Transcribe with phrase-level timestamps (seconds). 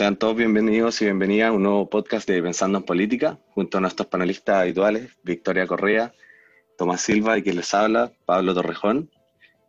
[0.00, 3.80] Sean todos bienvenidos y bienvenidas a un nuevo podcast de Pensando en Política, junto a
[3.82, 6.14] nuestros panelistas habituales, Victoria Correa,
[6.78, 9.10] Tomás Silva y quien les habla, Pablo Torrejón.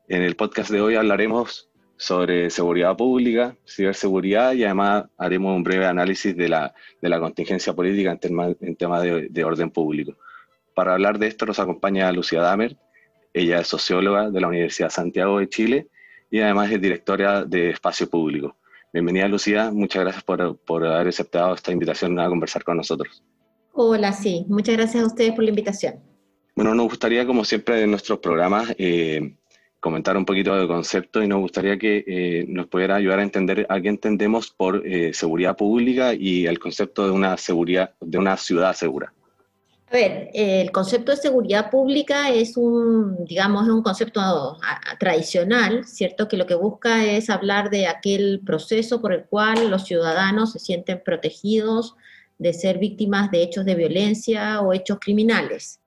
[0.07, 5.85] En el podcast de hoy hablaremos sobre seguridad pública, ciberseguridad y además haremos un breve
[5.85, 10.15] análisis de la, de la contingencia política en temas en tema de, de, orden público.
[10.73, 12.77] Para hablar de esto nos acompaña Lucía Damer,
[13.33, 15.87] ella es socióloga de la Universidad Santiago de Chile
[16.29, 18.55] y además es directora de Espacio Público.
[18.93, 23.23] Bienvenida Lucía, muchas gracias por, por haber aceptado esta invitación a conversar con nosotros.
[23.71, 25.95] Hola, sí, muchas gracias a ustedes por la invitación.
[26.55, 29.35] Bueno, nos gustaría, como siempre en nuestros programas, eh,
[29.79, 33.65] comentar un poquito de concepto y nos gustaría que eh, nos pudiera ayudar a entender
[33.69, 38.35] a qué entendemos por eh, seguridad pública y el concepto de una seguridad, de una
[38.35, 39.13] ciudad segura.
[39.91, 44.57] A ver, el concepto de seguridad pública es un, digamos, es un concepto
[44.97, 46.29] tradicional, ¿cierto?
[46.29, 50.59] Que lo que busca es hablar de aquel proceso por el cual los ciudadanos se
[50.59, 51.95] sienten protegidos
[52.37, 55.80] de ser víctimas de hechos de violencia o hechos criminales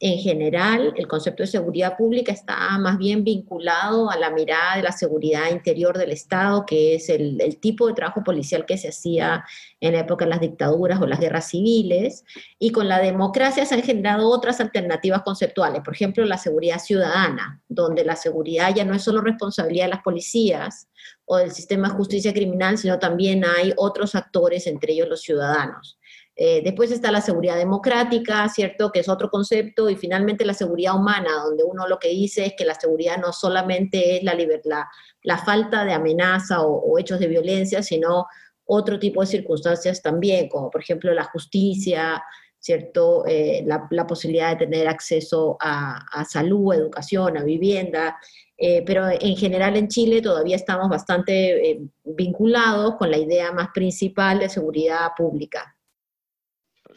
[0.00, 4.82] en general, el concepto de seguridad pública está más bien vinculado a la mirada de
[4.82, 9.44] la seguridad interior del Estado, que es el, tipo de trabajo policial que se hacía
[9.80, 12.24] en la época de las dictaduras o las guerras civiles,
[12.58, 17.62] y con la democracia se han generado otras alternativas conceptuales, por ejemplo, la seguridad ciudadana,
[17.68, 20.88] donde la seguridad ya no es solo responsabilidad de las policías
[21.24, 25.98] o del sistema de justicia criminal, sino también hay otros actores, entre ellos los ciudadanos.
[26.36, 28.90] Eh, después está la seguridad democrática, ¿cierto?
[28.90, 29.88] Que es otro concepto.
[29.88, 33.32] Y finalmente la seguridad humana, donde uno lo que dice es que la seguridad no
[33.32, 34.88] solamente es la, la,
[35.22, 38.26] la falta de amenaza o, hechos de violencia, sino
[38.66, 42.22] otro tipo de circunstancias también, como por ejemplo la justicia,
[42.58, 43.24] ¿cierto?
[43.26, 48.16] Eh, la, posibilidad de tener acceso a, salud, educación, a vivienda.
[48.56, 54.38] Eh, pero en general en Chile todavía estamos bastante vinculados con la idea más principal
[54.38, 55.73] de seguridad pública.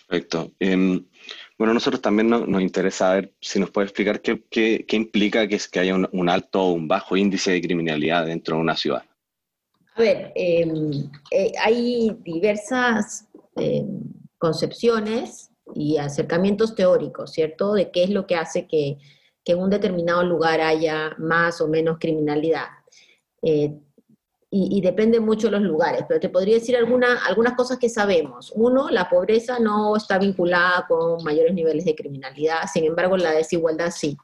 [0.07, 0.53] Perfecto.
[0.59, 1.06] Em,
[1.57, 5.59] bueno, nosotros también nos, interesa ver si nos puede explicar qué, qué, qué implica que,
[5.72, 9.03] que haya un, alto o un bajo índice de criminalidad dentro de una ciudad.
[9.96, 14.03] A ver, em, eh, hay diversas em,
[14.38, 17.73] concepciones y acercamientos teóricos, ¿cierto?
[17.73, 18.97] De qué es lo que hace que,
[19.44, 22.67] que en un determinado lugar haya más o menos criminalidad.
[23.41, 23.73] Eh,
[24.50, 28.53] y, depende mucho de los lugares, pero te podría decir alguna, algunas cosas que sabemos.
[28.56, 33.91] Uno, la pobreza no está vinculada con mayores niveles de criminalidad, sin embargo la desigualdad
[33.91, 34.16] sí.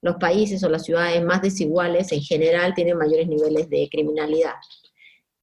[0.00, 4.54] Los países o las ciudades más desiguales en general tienen mayores niveles de criminalidad.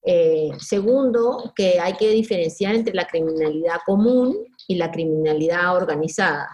[0.02, 4.38] Eh, segundo, que hay que diferenciar entre la criminalidad común
[4.68, 6.47] y la criminalidad organizada.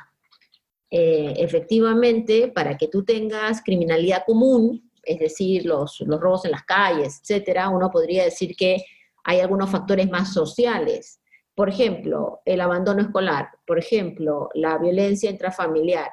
[0.89, 6.63] Eh, efectivamente, para que tú tengas criminalidad común, es decir, los, los robos en las
[6.63, 8.83] calles, etcétera, uno podría decir que
[9.23, 11.19] hay algunos factores más sociales.
[11.55, 16.09] Por ejemplo, el abandono escolar, por ejemplo, la violencia intrafamiliar,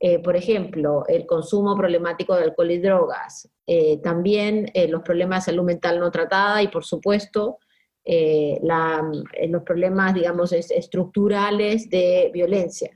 [0.00, 5.46] eh, por ejemplo, el consumo problemático de alcohol y drogas, eh, también eh, los problemas
[5.46, 7.58] de salud mental no tratada y, por supuesto,
[8.04, 12.90] los problemas, digamos, estructurales de violencia.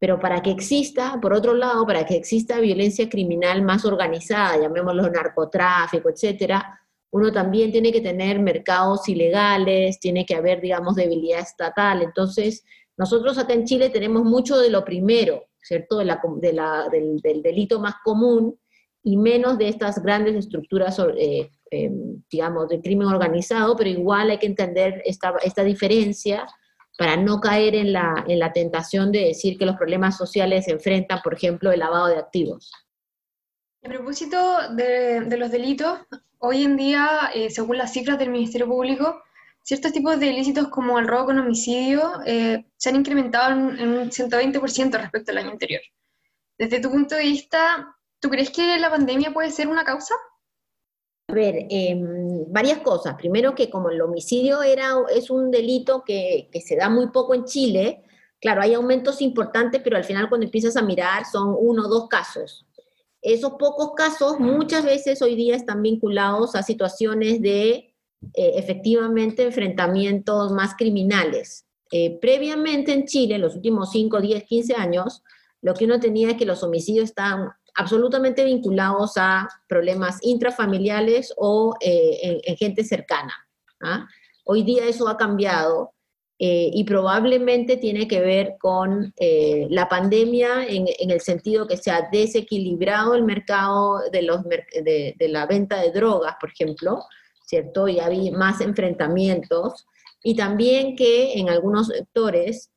[0.00, 5.10] Pero para que exista, por otro lado, para que exista violencia criminal más organizada, llamémoslo
[5.10, 6.80] narcotráfico, etcétera,
[7.12, 12.02] uno también tiene que tener mercados ilegales, tiene que haber, digamos, debilidad estatal.
[12.02, 12.64] Entonces,
[12.96, 15.98] nosotros acá en Chile tenemos mucho de lo primero, ¿cierto?
[15.98, 16.04] De
[16.52, 18.58] la, del, delito más común
[19.02, 24.38] y menos de estas grandes estructuras, eh, em, digamos, de crimen organizado, pero igual hay
[24.38, 26.46] que entender esta, esta diferencia
[27.00, 30.72] para no caer en la, en la tentación de decir que los problemas sociales se
[30.72, 32.70] enfrentan, por ejemplo, el lavado de activos.
[33.82, 34.36] A propósito
[34.74, 35.98] de, los delitos,
[36.40, 39.22] hoy en día, eh, según las cifras del Ministerio Público,
[39.62, 43.88] ciertos tipos de ilícitos como el robo con homicidio eh, se han incrementado en, en
[43.88, 45.80] un 120% respecto al año anterior.
[46.58, 50.14] Desde tu punto de vista, ¿tú crees que la pandemia puede ser una causa?
[51.30, 53.14] A ver, em, varias cosas.
[53.14, 57.44] Primero que como el homicidio era, es un delito que, se da muy poco en
[57.44, 58.02] Chile,
[58.40, 62.08] claro, hay aumentos importantes, pero al final cuando empiezas a mirar son uno o dos
[62.08, 62.66] casos.
[63.22, 67.70] Esos pocos casos muchas veces hoy día están vinculados a situaciones de
[68.34, 71.64] eh, efectivamente enfrentamientos más criminales.
[71.92, 75.22] Eh, previamente en Chile, en los últimos 5, 10, 15 años,
[75.62, 81.74] lo que uno tenía es que los homicidios estaban absolutamente vinculados a problemas intrafamiliares o
[81.80, 83.32] eh, en, gente cercana.
[83.82, 84.06] ¿ah?
[84.44, 85.92] Hoy día eso ha cambiado
[86.38, 91.90] eh, y probablemente tiene que ver con eh, la pandemia en, el sentido que se
[91.90, 97.04] ha desequilibrado el mercado de, de, la venta de drogas, por ejemplo,
[97.44, 97.88] ¿cierto?
[97.88, 99.86] Y hay más enfrentamientos.
[100.22, 102.70] Y también que en algunos sectores,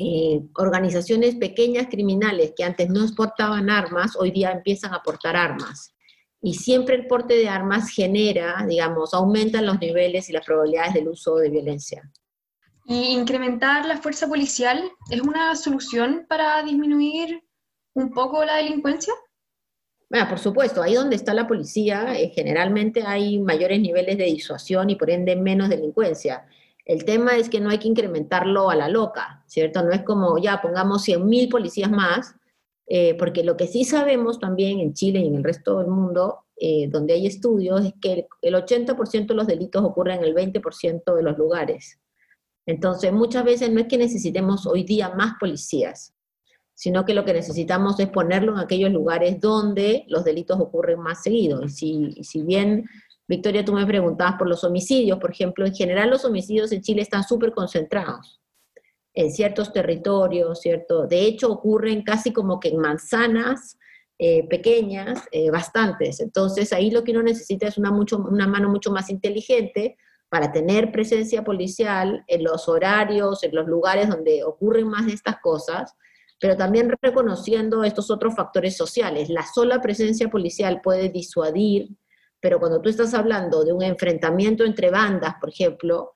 [0.00, 5.92] eh, organizaciones pequeñas criminales que antes no exportaban armas, hoy día empiezan a aportar armas.
[6.40, 11.08] Y siempre el porte de armas genera, digamos, aumentan los niveles y las probabilidades del
[11.08, 12.08] uso de violencia.
[12.86, 17.42] ¿Y incrementar la fuerza policial es una solución para disminuir
[17.94, 19.12] un poco la delincuencia?
[20.08, 24.88] Bueno, por supuesto, ahí donde está la policía, eh, generalmente hay mayores niveles de disuasión
[24.88, 26.46] y por ende menos delincuencia.
[26.88, 29.82] El tema es que no hay que incrementarlo a la loca, ¿cierto?
[29.82, 32.34] No es como, ya, pongamos 100.000 policías más,
[32.86, 36.46] eh, porque lo que sí sabemos también en Chile y en el resto del mundo,
[36.56, 41.14] eh, donde hay estudios, es que el 80% de los delitos ocurren en el 20%
[41.14, 42.00] de los lugares.
[42.64, 46.14] Entonces, muchas veces no es que necesitemos hoy día más policías,
[46.72, 51.22] sino que lo que necesitamos es ponerlo en aquellos lugares donde los delitos ocurren más
[51.22, 51.62] seguido.
[51.62, 52.86] Y si, si bien,
[53.28, 57.02] Victoria, tú me preguntabas por los homicidios, por ejemplo, en general los homicidios en Chile
[57.02, 58.40] están súper concentrados
[59.14, 61.06] en ciertos territorios, ¿cierto?
[61.06, 63.76] De hecho, ocurren casi como que en manzanas
[64.18, 66.20] eh, pequeñas, eh, bastantes.
[66.20, 69.96] Entonces, ahí lo que uno necesita es una, mucho, una mano mucho más inteligente
[70.28, 75.40] para tener presencia policial en los horarios, en los lugares donde ocurren más de estas
[75.40, 75.94] cosas,
[76.40, 79.28] pero también reconociendo estos otros factores sociales.
[79.28, 81.88] La sola presencia policial puede disuadir,
[82.40, 86.12] pero cuando tú estás hablando de un enfrentamiento entre bandas, por ejemplo,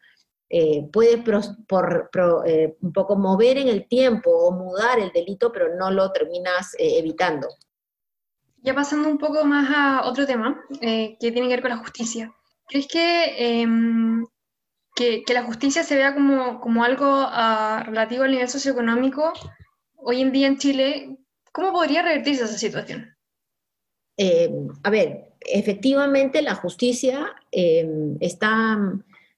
[0.55, 2.11] eh, puede por,
[2.45, 6.75] eh, un poco mover en el tiempo o mudar el delito, pero no lo terminas
[6.75, 7.49] eh, evitando.
[8.59, 12.35] Ya pasando un poco más a otro tema que tiene que ver con la justicia.
[12.69, 14.27] ¿Crees que, em,
[14.95, 19.33] que, que, la justicia se vea como, como algo ah, relativo al nivel socioeconómico
[19.97, 21.17] hoy en día en Chile,
[21.51, 23.17] ¿cómo podría revertirse esa situación?
[24.85, 27.89] A ver, efectivamente la justicia eh,
[28.21, 28.79] está,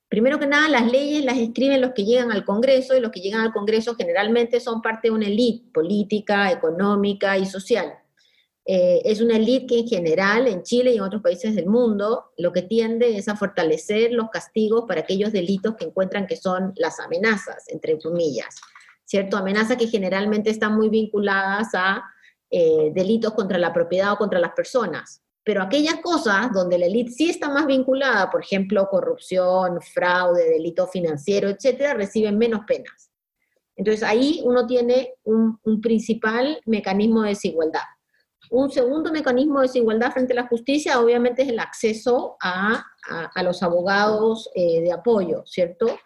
[0.08, 3.20] primero que nada, las leyes las escriben los que llegan al Congreso y los que
[3.20, 7.94] llegan al Congreso generalmente son parte de una élite política, económica y social.
[8.66, 12.32] Eh, es una élite que en general en Chile y en otros países del mundo
[12.38, 16.72] lo que tiende es a fortalecer los castigos para aquellos delitos que encuentran que son
[16.76, 18.60] las amenazas, entre comillas.
[19.04, 19.36] ¿cierto?
[19.36, 22.02] Amenazas que generalmente están muy vinculadas a
[22.50, 25.22] eh, delitos contra la propiedad o contra las personas.
[25.44, 30.86] Pero aquellas cosas donde la élite sí está más vinculada, por ejemplo, corrupción, fraude, delito
[30.86, 33.10] financiero, etcétera, reciben menos penas.
[33.76, 37.82] Entonces ahí uno tiene un, principal mecanismo de desigualdad.
[38.50, 42.84] Un segundo mecanismo de desigualdad frente a la justicia, obviamente, es el acceso a,
[43.42, 45.98] los abogados eh, de apoyo, ¿cierto?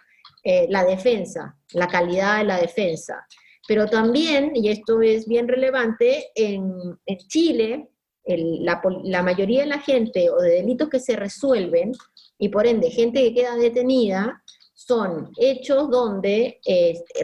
[0.42, 3.26] Eh, la defensa, la calidad de la defensa.
[3.66, 6.98] Pero también, y esto es bien relevante, en,
[7.28, 7.90] Chile,
[8.36, 11.92] la, mayoría de la gente o de delitos que se resuelven,
[12.38, 14.42] y por ende gente que queda detenida,
[14.74, 16.60] son hechos donde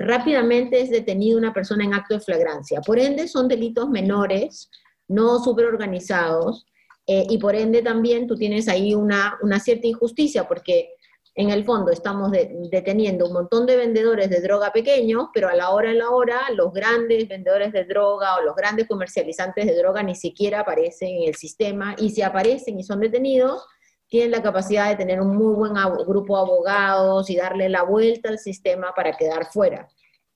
[0.01, 2.81] rápidamente es detenida una persona en acto de flagrancia.
[2.81, 4.71] Por ende son delitos menores,
[5.07, 6.67] no superorganizados,
[7.07, 10.95] eh, y por ende también tú tienes ahí una, una cierta injusticia, porque
[11.37, 15.71] en el fondo estamos deteniendo un montón de vendedores de droga pequeños, pero a la
[15.71, 20.03] hora de la hora los grandes vendedores de droga o los grandes comercializantes de droga
[20.05, 23.67] ni siquiera aparecen en el sistema y si aparecen y son detenidos,
[24.07, 25.75] tienen la capacidad de tener un muy buen
[26.07, 29.89] grupo de abogados y darle la vuelta al sistema para quedar fuera.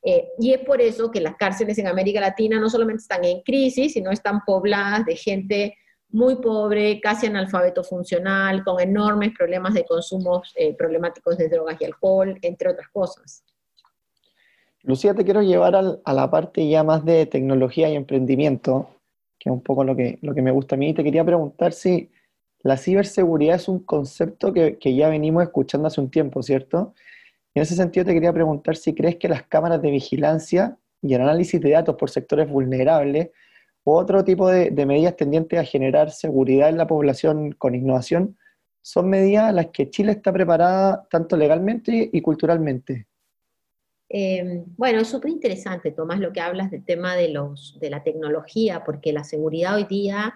[0.02, 3.42] Eh, y es por eso que las cárceles en América Latina no solamente están en
[3.42, 5.76] crisis, sino están pobladas de gente
[6.10, 11.84] muy pobre, casi analfabeto funcional, con enormes problemas de consumo eh, problemáticos de drogas y
[11.84, 13.44] alcohol, entre otras cosas.
[14.82, 18.88] Lucía, te quiero llevar a la parte ya más de tecnología y emprendimiento,
[19.38, 20.94] que es un poco lo que, lo que me gusta a mí.
[20.94, 22.10] Te quería preguntar si
[22.60, 26.94] la ciberseguridad es un concepto que, que ya venimos escuchando hace un tiempo, ¿cierto?
[27.54, 31.20] En ese sentido te quería preguntar si crees que las cámaras de vigilancia y el
[31.20, 33.30] análisis de datos por sectores vulnerables
[33.84, 38.36] otro tipo de, medidas tendientes a generar seguridad en la población con innovación
[38.82, 43.06] son medidas a las que Chile está preparada tanto legalmente y culturalmente.
[44.10, 48.02] Eh, bueno, es súper interesante, Tomás, lo que hablas del tema de, los, de la
[48.02, 50.34] tecnología, porque la seguridad hoy día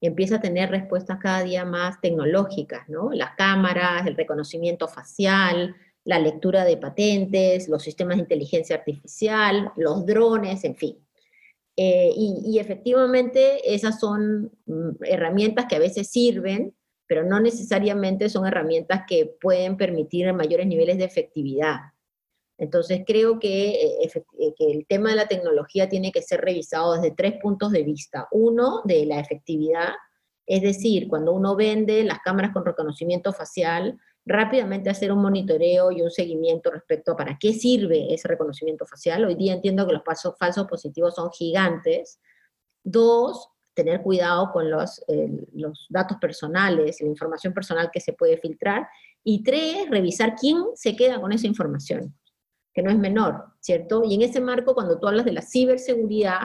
[0.00, 3.10] empieza a tener respuestas cada día más tecnológicas, ¿no?
[3.12, 5.74] Las cámaras, el reconocimiento facial,
[6.04, 10.98] la lectura de patentes, los sistemas de inteligencia artificial, los drones, en fin.
[11.76, 16.72] Eh, y, efectivamente esas son mm, herramientas que a veces sirven,
[17.08, 21.76] pero no necesariamente son herramientas que pueden permitir mayores niveles de efectividad.
[22.58, 26.94] Entonces creo que, eh, eh, que, el tema de la tecnología tiene que ser revisado
[26.94, 28.28] desde tres puntos de vista.
[28.30, 29.94] Uno, de la efectividad,
[30.46, 36.02] Es decir, cuando uno vende las cámaras con reconocimiento facial, rápidamente hacer un monitoreo y
[36.02, 39.24] un seguimiento respecto a para qué sirve ese reconocimiento facial.
[39.24, 42.20] Hoy día entiendo que los pasos falsos positivos son gigantes.
[42.82, 45.04] Dos, tener cuidado con los,
[45.52, 48.88] los datos personales, la información personal que se puede filtrar.
[49.22, 52.14] Y tres, revisar quién se queda con esa información,
[52.72, 54.02] que no es menor, ¿cierto?
[54.04, 56.40] Y en ese marco, cuando tú hablas de la ciberseguridad,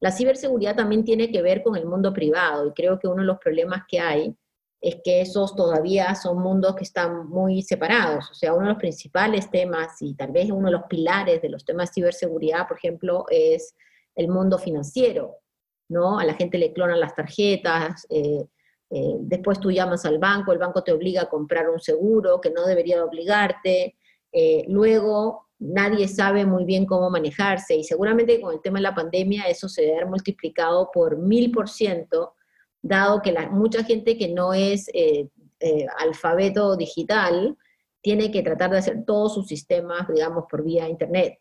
[0.00, 3.26] la ciberseguridad también tiene que ver con el mundo privado y creo que uno de
[3.26, 4.36] los problemas que hay
[4.80, 8.30] es que esos todavía son mundos que están muy separados.
[8.30, 11.48] O sea, uno de los principales temas y tal vez uno de los pilares de
[11.48, 13.74] los temas de ciberseguridad, por ejemplo, es
[14.14, 15.36] el mundo financiero,
[15.88, 16.18] ¿no?
[16.18, 18.44] A la gente le clonan las tarjetas, eh,
[18.90, 22.50] eh, después tú llamas al banco, el banco te obliga a comprar un seguro que
[22.50, 23.96] no debería obligarte,
[24.32, 28.94] eh, luego nadie sabe muy bien cómo manejarse y seguramente con el tema de la
[28.94, 32.34] pandemia eso se debe haber multiplicado por mil por ciento
[32.82, 35.28] dado que la, mucha gente que no es eh,
[35.60, 37.56] eh, alfabeto digital
[38.00, 41.38] tiene que tratar de hacer todos sus sistemas, digamos, por vía Internet.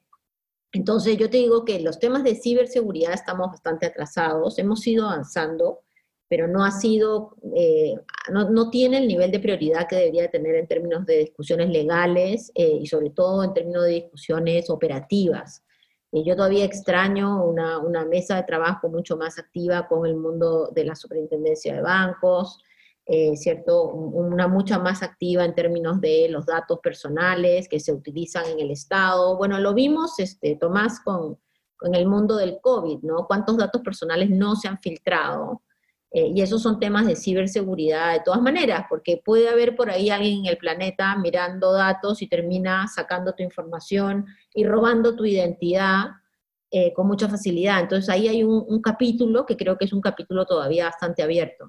[0.74, 5.82] Entonces yo te digo que los temas de ciberseguridad estamos bastante atrasados, hemos ido avanzando,
[6.28, 7.94] pero no ha sido, eh,
[8.32, 12.52] no, no, tiene el nivel de prioridad que debería tener en términos de discusiones legales
[12.54, 15.64] y sobre todo en términos de discusiones operativas
[16.12, 20.86] yo todavía extraño una, una, mesa de trabajo mucho más activa con el mundo de
[20.86, 22.60] la superintendencia de bancos,
[23.06, 23.86] eh, ¿cierto?
[23.86, 28.72] Una mucha más activa en términos de los datos personales que se utilizan en el
[28.72, 29.38] Estado.
[29.38, 31.38] Bueno, lo vimos, este, Tomás, con,
[31.78, 33.26] con el mundo del COVID, ¿no?
[33.28, 35.62] ¿Cuántos datos personales no se han filtrado?
[36.18, 40.10] Eh, y esos son temas de ciberseguridad de todas maneras, porque puede haber por ahí
[40.10, 46.06] alguien en el planeta mirando datos y termina sacando tu información y robando tu identidad
[46.72, 47.82] eh, con mucha facilidad.
[47.82, 51.68] Entonces ahí hay un, capítulo que creo que es un capítulo todavía bastante abierto.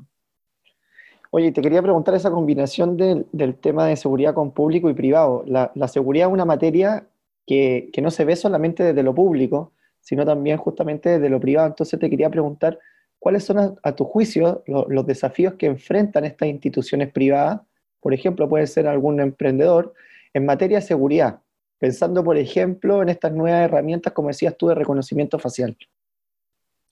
[1.30, 5.44] Oye, te quería preguntar esa combinación del, tema de seguridad con público y privado.
[5.46, 7.06] La, seguridad es una materia
[7.46, 11.66] que, que no se ve solamente desde lo público, sino también justamente desde lo privado.
[11.68, 12.78] Entonces te quería preguntar,
[13.18, 17.60] ¿cuáles son a, tu juicio los desafíos que enfrentan estas instituciones privadas?
[18.00, 19.94] Por ejemplo, puede ser algún emprendedor
[20.34, 21.40] en materia de seguridad,
[21.78, 25.76] pensando, por ejemplo, en estas nuevas herramientas, como decías tú, de reconocimiento facial.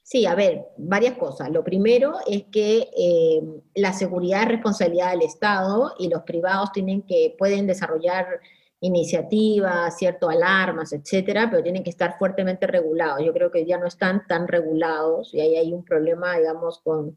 [0.02, 1.50] Sí, a ver, varias cosas.
[1.50, 3.42] Lo primero es que eh,
[3.75, 8.40] la seguridad es responsabilidad del Estado y los privados tienen que, pueden desarrollar
[8.80, 13.25] iniciativas, cierto, alarmas, etcétera, pero tienen que estar fuertemente regulados.
[13.25, 17.16] Yo creo que ya no están tan regulados y ahí hay un problema, digamos, con,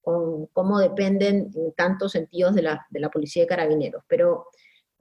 [0.00, 4.04] con cómo dependen en tantos sentidos de la, de la policía de carabineros.
[4.08, 4.46] Pero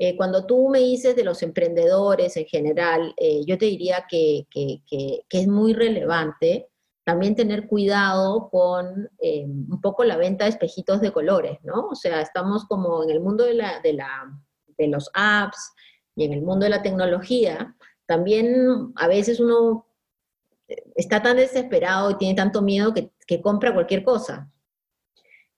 [0.01, 4.48] eh, cuando tú me dices de los emprendedores en general, eh, yo te diría que,
[4.50, 6.70] que, que, es muy relevante
[7.04, 11.88] también tener cuidado con eh, un poco la venta de espejitos de colores, ¿no?
[11.88, 14.32] O sea, estamos como en el mundo de, la, de, la,
[14.78, 15.74] de los apps,
[16.19, 17.73] y en el mundo de la tecnología,
[18.05, 19.88] también a veces uno
[20.93, 24.51] está tan desesperado y tiene tanto miedo que, compra cualquier cosa.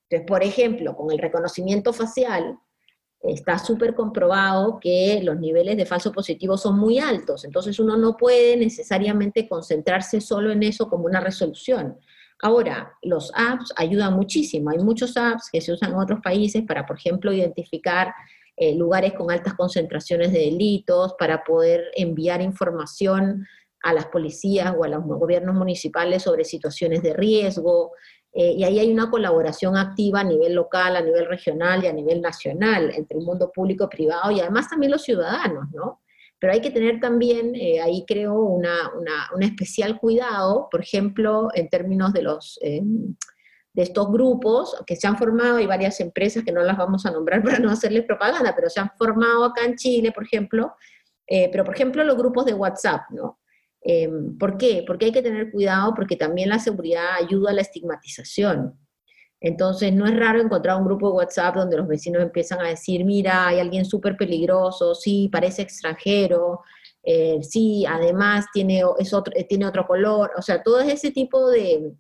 [0.04, 2.60] Entonces, por ejemplo, con el reconocimiento facial,
[3.22, 8.16] está súper comprobado que los niveles de falso positivo son muy altos, entonces uno no
[8.16, 11.98] puede necesariamente concentrarse solo en eso como una resolución.
[12.40, 16.86] Ahora, los apps ayudan muchísimo, hay muchos apps que se usan en otros países para,
[16.86, 18.14] por ejemplo, identificar
[18.58, 23.48] eh, lugares con altas concentraciones de delitos, para poder enviar información
[23.84, 27.92] a las policías o a los gobiernos municipales sobre situaciones de riesgo.
[28.34, 31.94] Eh, y ahí hay una colaboración activa a nivel local, a nivel regional y a
[31.94, 36.02] nivel nacional entre el mundo público privado y además también los ciudadanos, ¿no?
[36.40, 38.92] Pero hay que tener también, eh, ahí creo, una,
[39.36, 42.60] un especial cuidado, por ejemplo, en términos de los
[43.74, 47.12] de estos grupos que se han formado, hay varias empresas que no las vamos a
[47.12, 50.76] nombrar para no hacerles propaganda, pero se han formado acá en Chile, por ejemplo,
[51.28, 53.40] eh, pero por ejemplo los grupos de WhatsApp, ¿no?
[53.84, 54.10] Eh,
[54.40, 54.84] ¿Por qué?
[54.86, 58.78] Porque hay que tener cuidado porque también la seguridad ayuda a la estigmatización.
[59.40, 63.04] Entonces, no es raro encontrar un grupo de WhatsApp donde los vecinos empiezan a decir,
[63.04, 66.62] mira, hay alguien súper peligroso, sí, parece extranjero,
[67.02, 71.92] eh, sí, además tiene, es otro, tiene otro color, o sea, todo ese tipo de,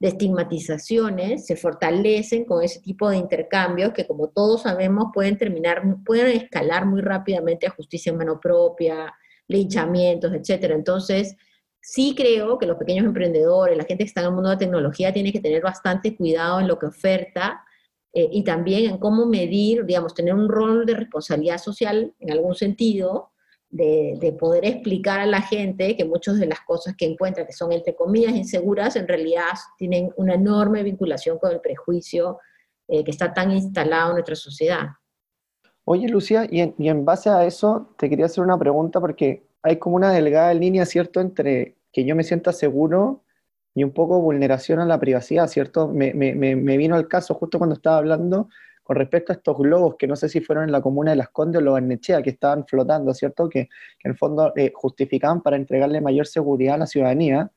[0.00, 5.82] de estigmatizaciones se fortalecen con ese tipo de intercambios que, como todos sabemos, pueden terminar,
[6.06, 9.14] pueden escalar muy rápidamente a justicia en mano propia,
[9.46, 10.74] linchamientos, etcétera.
[10.74, 11.36] Entonces,
[11.82, 14.58] sí creo que los pequeños emprendedores, la gente que está en el mundo de la
[14.58, 17.62] tecnología, tiene que tener bastante cuidado en lo que oferta
[18.14, 22.54] eh, y también en cómo medir, digamos, tener un rol de responsabilidad social en algún
[22.54, 23.32] sentido,
[23.70, 27.72] de, poder explicar a la gente que muchas de las cosas que encuentra que son
[27.72, 32.38] entre comillas inseguras, en realidad tienen una enorme vinculación con el prejuicio
[32.88, 34.88] eh, que está tan instalado en nuestra sociedad.
[35.84, 39.96] Oye, Lucía, y en, base a eso te quería hacer una pregunta porque hay como
[39.96, 43.24] una delgada línea, ¿cierto?, entre que yo me sienta seguro
[43.74, 45.88] y un poco vulneración a la privacidad, ¿cierto?
[45.88, 48.48] Me, me vino al caso justo cuando estaba hablando
[48.90, 51.28] con respecto a estos globos que no sé si fueron en la comuna de Las
[51.28, 53.48] Condes o los Barnechea, que estaban flotando, ¿cierto?
[53.48, 57.52] Que, en el fondo eh, justificaban para entregarle mayor seguridad a la ciudadanía,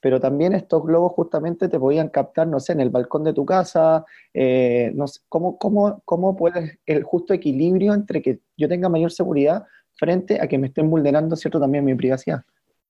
[0.00, 3.44] pero también estos globos justamente te podían captar, no sé, en el balcón de tu
[3.44, 8.88] casa, eh, no sé, ¿cómo, cómo, cómo puedes el justo equilibrio entre que yo tenga
[8.88, 12.44] mayor seguridad frente a que me estén vulnerando, ¿cierto?, también mi privacidad.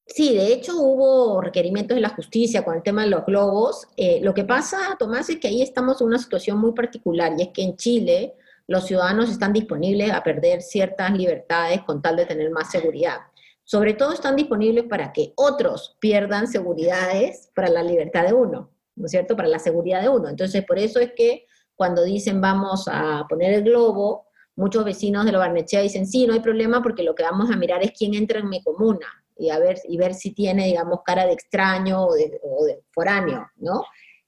[0.09, 3.87] Sí, de hecho hubo requerimientos de la justicia con el tema de los globos.
[3.97, 7.43] Eh, lo que pasa, Tomás, es que ahí estamos en una situación muy particular y
[7.43, 8.35] es que en Chile
[8.67, 13.19] los ciudadanos están disponibles a perder ciertas libertades con tal de tener más seguridad.
[13.65, 19.05] Sobre todo están disponibles para que otros pierdan seguridades para la libertad de uno, ¿no
[19.05, 19.37] es cierto?
[19.37, 20.31] Para la seguridad de uno.
[20.31, 21.45] Entonces, por eso es que
[21.77, 26.33] cuando dicen vamos a poner el globo, muchos vecinos de la Barnechea dicen, sí, no
[26.33, 29.07] hay problema porque lo que vamos a mirar es quién entra en mi comuna
[29.39, 33.85] y, a ver, y ver si tiene, digamos, cara de extraño o de, foráneo, ¿no?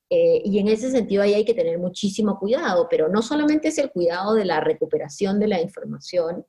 [0.08, 3.78] Eh, y en ese sentido ahí hay que tener muchísimo cuidado, pero no solamente es
[3.78, 6.44] el cuidado de la recuperación de la información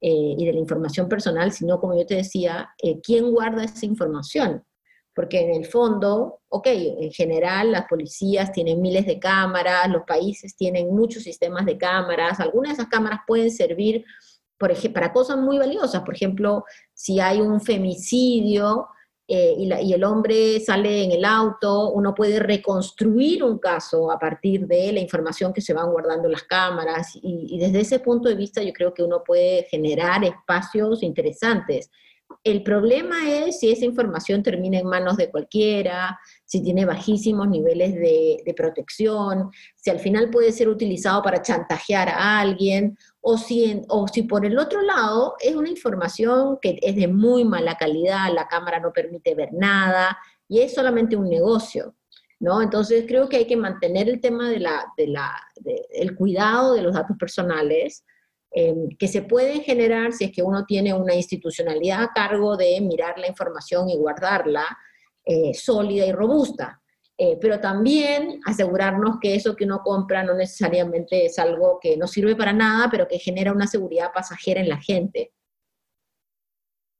[0.00, 3.86] eh, y de la información personal, sino, como yo te decía, eh, quién guarda esa
[3.86, 4.64] información.
[5.14, 10.56] Porque en el fondo, ok, en general las policías tienen miles de cámaras, los países
[10.56, 14.04] tienen muchos sistemas de cámaras, algunas de esas cámaras pueden servir
[14.62, 16.02] por ejemplo, para cosas muy valiosas.
[16.02, 16.64] Por ejemplo,
[16.94, 18.86] si hay un femicidio
[19.26, 24.68] eh, y, el hombre sale en el auto, uno puede reconstruir un caso a partir
[24.68, 27.18] de la información que se van guardando las cámaras.
[27.20, 31.90] y desde ese punto de vista yo creo que uno puede generar espacios interesantes
[32.44, 37.94] el problema es si esa información termina en manos de cualquiera, si tiene bajísimos niveles
[37.94, 44.08] de, protección, si al final puede ser utilizado para chantajear a alguien, o si, o
[44.08, 48.48] si por el otro lado es una información que es de muy mala calidad, la
[48.48, 51.94] cámara no permite ver nada y es solamente un negocio.
[52.40, 52.60] ¿No?
[52.60, 57.16] Entonces creo que hay que mantener el tema de la, del cuidado de los datos
[57.16, 58.04] personales,
[58.54, 62.78] Em, que se pueden generar si es que uno tiene una institucionalidad a cargo de
[62.82, 64.66] mirar la información y guardarla
[65.24, 66.82] eh, sólida y robusta.
[67.16, 72.06] Eh, pero también asegurarnos que eso que uno compra no necesariamente es algo que no
[72.06, 75.32] sirve para nada, pero que genera una seguridad pasajera en la gente.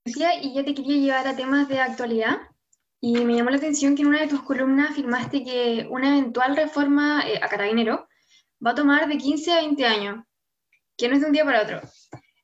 [0.05, 2.39] y ya te quería llevar a temas de actualidad.
[3.01, 6.57] Y me llamó la atención que en una de tus columnas afirmaste que una eventual
[6.57, 8.09] reforma eh, a carabinero
[8.65, 10.25] va a tomar de 15 a 20 años
[11.03, 11.81] que no es de un día para otro.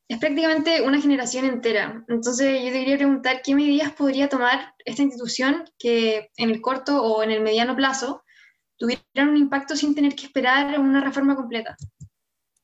[0.09, 2.05] Es prácticamente una generación entera.
[2.09, 7.23] Entonces yo te preguntar qué medidas podría tomar esta institución que en el corto o
[7.23, 8.25] en el mediano plazo
[8.77, 11.77] tuvieran un impacto sin tener que esperar una reforma completa.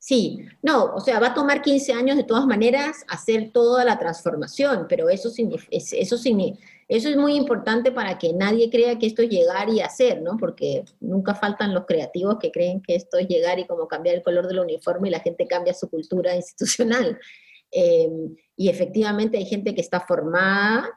[0.05, 3.97] Sí, no, o sea, va a tomar 15 años de todas maneras hacer toda la
[3.97, 5.31] transformación, pero eso,
[5.71, 6.15] eso,
[6.87, 10.37] eso es muy importante para que nadie crea que esto es llegar y hacer, ¿no?
[10.37, 14.21] Porque nunca faltan los creativos que creen que esto es llegar y como cambiar el
[14.21, 17.17] color del uniforme y la gente cambia su cultura institucional.
[17.71, 18.07] Eh,
[18.55, 20.87] y efectivamente hay gente que está formada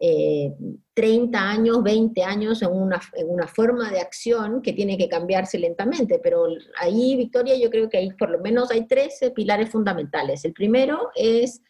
[0.00, 5.08] 30 eh, años, 20 años en una, en una, forma de acción que tiene que
[5.08, 6.46] cambiarse lentamente, pero
[6.80, 10.44] ahí, Victoria, yo creo que hay por lo menos hay 13 pilares fundamentales.
[10.44, 11.62] El primero es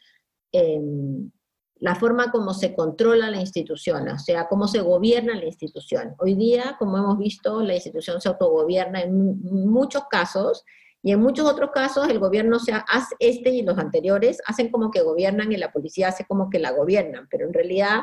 [0.53, 1.31] em,
[1.77, 6.15] la forma como se controla la institución, o sea, cómo se gobierna la institución.
[6.19, 10.65] Hoy día, como hemos visto, la institución se autogobierna en muchos casos
[11.07, 14.91] y en muchos otros casos el gobierno, se hace, este y los anteriores, hacen como
[14.91, 18.01] que gobiernan y la policía hace como que la gobiernan, pero en realidad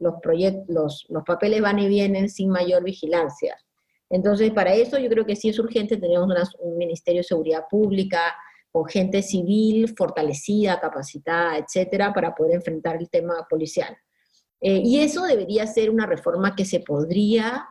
[0.00, 3.56] los, proyectos, los, papeles van y vienen sin mayor vigilancia.
[4.10, 8.34] Entonces, para eso yo creo que sí es urgente, tenemos un Ministerio de Seguridad Pública
[8.72, 13.96] con gente civil fortalecida, capacitada, etcétera, para poder enfrentar el tema policial.
[14.60, 17.68] Eh, y eso debería ser una reforma que se podría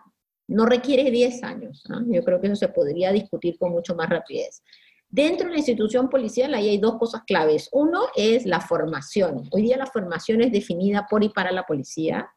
[0.54, 1.84] no requiere 10 años.
[2.08, 4.62] Yo creo que eso se podría discutir con mucho más rapidez.
[5.10, 7.70] Dentro de la institución policial ahí hay dos cosas claves.
[7.72, 9.48] Uno es la formación.
[9.52, 12.30] Hoy día la formación es definida por y para la policía,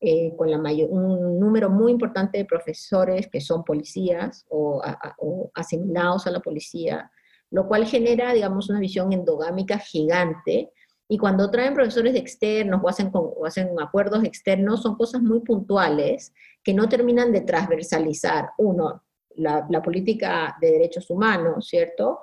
[0.00, 4.82] eh, con un número muy importante de profesores que son policías o,
[5.18, 7.10] o, asimilados a la policía,
[7.50, 10.72] lo cual genera, digamos, una visión endogámica gigante
[11.08, 13.12] y cuando traen profesores externos o hacen,
[13.44, 19.04] hacen acuerdos externos, son cosas muy puntuales que no terminan de transversalizar, uno,
[19.36, 22.20] la, política de derechos humanos, ¿cierto?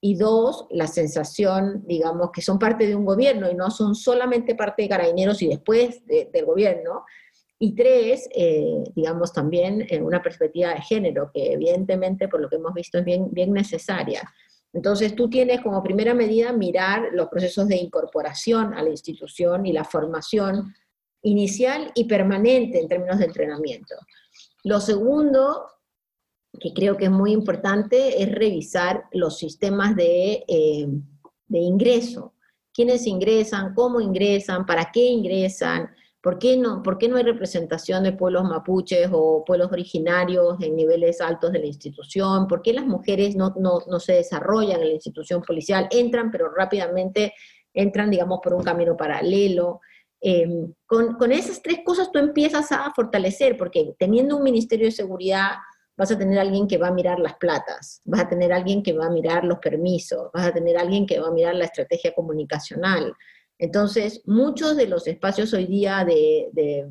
[0.00, 4.54] Y dos, la sensación, digamos, que son parte de un gobierno y no son solamente
[4.54, 7.04] parte de carabineros y después del gobierno,
[7.58, 12.56] Y tres, eh, digamos también en una perspectiva de género, que evidentemente por lo que
[12.56, 14.22] hemos visto es bien, bien necesaria.
[14.72, 19.72] Entonces tú tienes como primera medida mirar los procesos de incorporación a la institución y
[19.72, 20.74] la formación
[21.22, 23.94] inicial y permanente en términos de entrenamiento.
[24.64, 25.66] Lo segundo,
[26.58, 30.86] que creo que es muy importante, es revisar los sistemas de, eh,
[31.46, 32.34] de ingreso.
[32.72, 33.74] ¿Quiénes ingresan?
[33.74, 34.64] ¿Cómo ingresan?
[34.64, 35.90] ¿Para qué ingresan?
[36.22, 40.76] ¿Por qué, no, ¿Por qué no hay representación de pueblos mapuches o pueblos originarios en
[40.76, 42.46] niveles altos de la institución?
[42.46, 45.88] ¿Por qué las mujeres no, no, no se desarrollan en la institución policial?
[45.90, 47.34] Entran, pero rápidamente
[47.74, 49.80] entran, digamos, por un camino paralelo.
[50.20, 54.92] Em, con, con, esas tres cosas tú empiezas a fortalecer, porque teniendo un Ministerio de
[54.92, 55.54] Seguridad
[55.96, 58.92] vas a tener alguien que va a mirar las platas, vas a tener alguien que
[58.92, 62.14] va a mirar los permisos, vas a tener alguien que va a mirar la estrategia
[62.14, 63.12] comunicacional.
[63.62, 66.88] Entonces, muchos de los espacios hoy día de,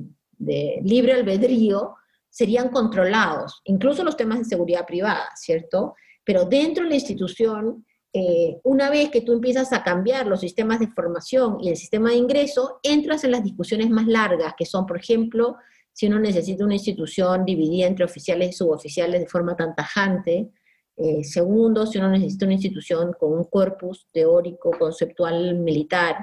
[0.82, 1.96] libre albedrío
[2.30, 5.96] serían controlados, incluso los temas de seguridad privada, ¿cierto?
[6.24, 10.80] Pero dentro de la institución eh, una vez que tú empiezas a cambiar los sistemas
[10.80, 14.86] de formación y el sistema de ingreso, entras en las discusiones más largas, que son,
[14.86, 15.58] por ejemplo,
[15.92, 20.52] si uno necesita una institución dividida entre oficiales y suboficiales de forma tan tajante.
[20.96, 26.16] Eh, segundo, si uno necesita una institución con un corpus teórico, conceptual, militar.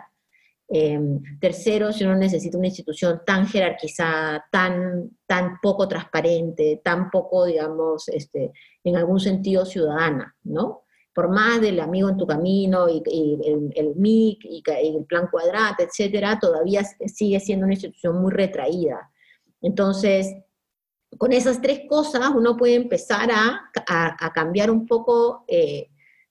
[0.71, 1.01] Eh,
[1.41, 8.09] tercero, si uno necesita una institución tan jerarquizada, tan, tan poco transparente, tan poco, digamos,
[8.09, 8.53] este,
[8.85, 10.83] en algún sentido ciudadana, ¿no?
[11.19, 13.03] por más del amigo en tu camino y,
[13.75, 19.11] el, MIC y, el plan cuadrate, etcétera, todavía sigue siendo una institución muy retraída.
[19.61, 20.33] Entonces,
[21.19, 23.69] con esas tres cosas uno puede empezar a,
[24.33, 25.89] cambiar un poco eh,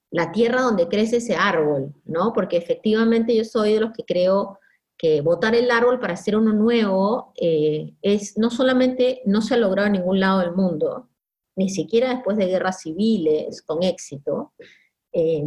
[0.10, 2.34] la tierra donde crece ese árbol, ¿no?
[2.34, 4.60] Porque efectivamente yo soy de los que creo
[4.98, 9.58] que botar el árbol para hacer uno nuevo eh, es no solamente no se ha
[9.58, 11.10] logrado en ningún lado del mundo,
[11.56, 14.54] ni siquiera después de guerras civiles con éxito,
[15.12, 15.43] eh,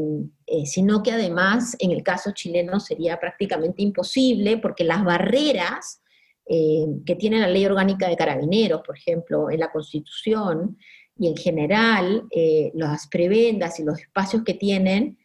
[0.64, 6.03] sino que además en el caso chileno sería prácticamente imposible porque las barreras
[6.53, 10.77] eh, que tiene la ley orgánica de carabineros, por ejemplo, en la Constitución
[11.21, 12.27] y en general
[12.73, 15.19] las prebendas y los espacios que tienen,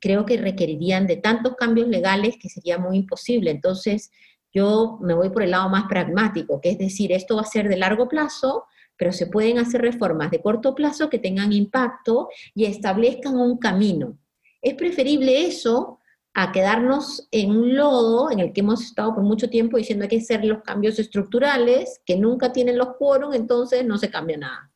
[0.00, 3.50] creo que requerirían de tantos cambios legales que sería muy imposible.
[3.50, 4.10] Entonces,
[4.50, 7.68] yo me voy por el lado más pragmático, que es decir, esto va a ser
[7.68, 8.64] de largo plazo,
[8.96, 14.16] pero se pueden hacer reformas de corto plazo que tengan impacto y establezcan un camino.
[14.62, 15.98] Es preferible eso
[16.32, 20.08] a quedarnos en un lodo en el que hemos estado por mucho tiempo diciendo hay
[20.08, 24.67] que hacer los cambios estructurales que nunca tienen los quórum, entonces no se cambia nada.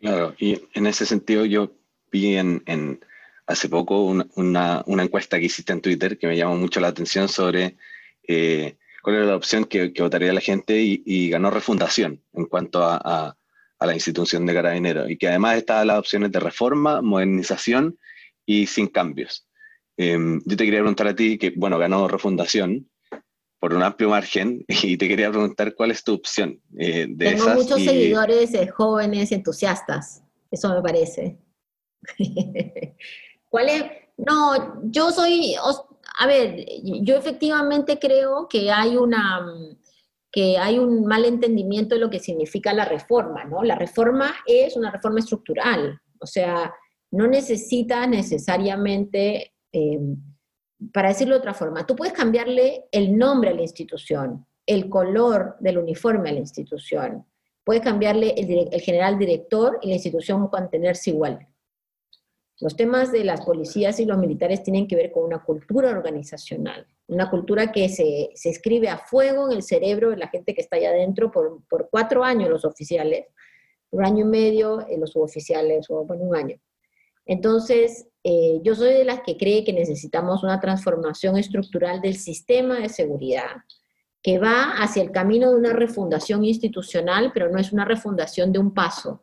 [0.00, 1.72] Claro, y en ese sentido yo
[2.10, 3.00] vi en,
[3.46, 7.76] hace poco una, encuesta que hiciste en Twitter que me llamó mucho la atención sobre
[8.26, 13.34] eh, cuál era la opción que, votaría la gente y, ganó refundación en cuanto a,
[13.80, 17.96] la institución de carabineros y que además estaba las opciones de reforma, modernización
[18.44, 19.46] y sin cambios.
[19.96, 22.87] Em, yo te quería preguntar a ti, que bueno, ganó refundación
[23.58, 27.48] por un amplio margen y te quería preguntar cuál es tu opción eh, de Tengo
[27.54, 31.38] muchos seguidores eh, jóvenes entusiastas, eso me parece.
[33.48, 33.84] ¿Cuál es?
[34.16, 35.54] No, yo soy,
[36.18, 39.46] a ver, yo efectivamente creo que hay una
[40.30, 43.62] que hay un mal entendimiento de lo que significa la reforma, ¿no?
[43.62, 46.74] La reforma es una reforma estructural, o sea,
[47.10, 50.16] no necesita necesariamente, em,
[50.92, 55.56] para decirlo de otra forma, tú puedes cambiarle el nombre a la institución, el color
[55.60, 57.26] del uniforme a la institución,
[57.68, 61.46] puedes cambiarle el, general director y la institución mantenerse igual.
[62.60, 66.86] Los temas de las policías y los militares tienen que ver con una cultura organizacional,
[67.08, 70.76] una cultura que se, escribe a fuego en el cerebro de la gente que está
[70.76, 71.60] allá adentro por,
[71.90, 73.26] cuatro años los oficiales,
[73.90, 76.56] un año y medio en los suboficiales, o bueno, un año.
[77.26, 82.80] Entonces, eh, yo soy de las que cree que necesitamos una transformación estructural del sistema
[82.80, 83.62] de seguridad,
[84.22, 88.58] que va hacia el camino de una refundación institucional, pero no es una refundación de
[88.58, 89.22] un paso,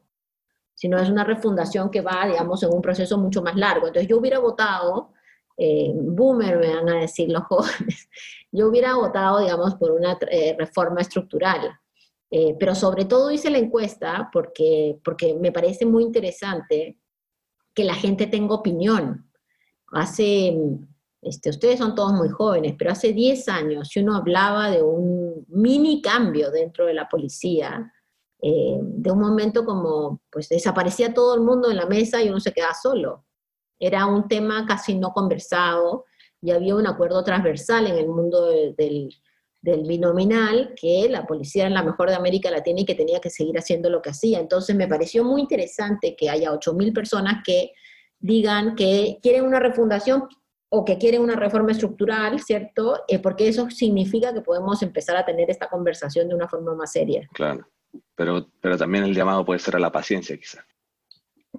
[0.74, 3.88] sino es una refundación que va, digamos, en un proceso mucho más largo.
[3.88, 5.14] Entonces yo hubiera votado,
[5.58, 8.10] eh, boomer me van a decir los jóvenes,
[8.52, 11.80] yo hubiera votado, digamos, por una eh, reforma estructural.
[12.32, 16.98] Eh, pero sobre todo hice la encuesta porque, porque me parece muy interesante
[17.76, 19.30] que la gente tenga opinión.
[19.92, 20.58] Hace,
[21.22, 25.46] este, ustedes son todos muy jóvenes, pero hace 10 años, si uno hablaba de un
[25.50, 27.92] mini cambio dentro de la policía,
[28.42, 32.40] eh, de un momento como, pues desaparecía todo el mundo en la mesa y uno
[32.40, 33.26] se quedaba solo.
[33.80, 36.06] Era un tema casi no conversado
[36.42, 39.10] y había un acuerdo transversal en el mundo de, del
[39.86, 43.58] binominal que la policía era la mejor de América Latina y que tenía que seguir
[43.58, 44.40] haciendo lo que hacía.
[44.40, 47.72] Entonces me pareció muy interesante que haya 8.000 personas que
[48.20, 50.28] digan que quieren una refundación
[50.70, 53.04] o que quieren una reforma estructural, ¿cierto?
[53.08, 56.92] Eh, porque eso significa que podemos empezar a tener esta conversación de una forma más
[56.92, 57.28] seria.
[57.34, 57.68] Claro,
[58.16, 60.66] pero, pero también el llamado puede ser a la paciencia, quizás.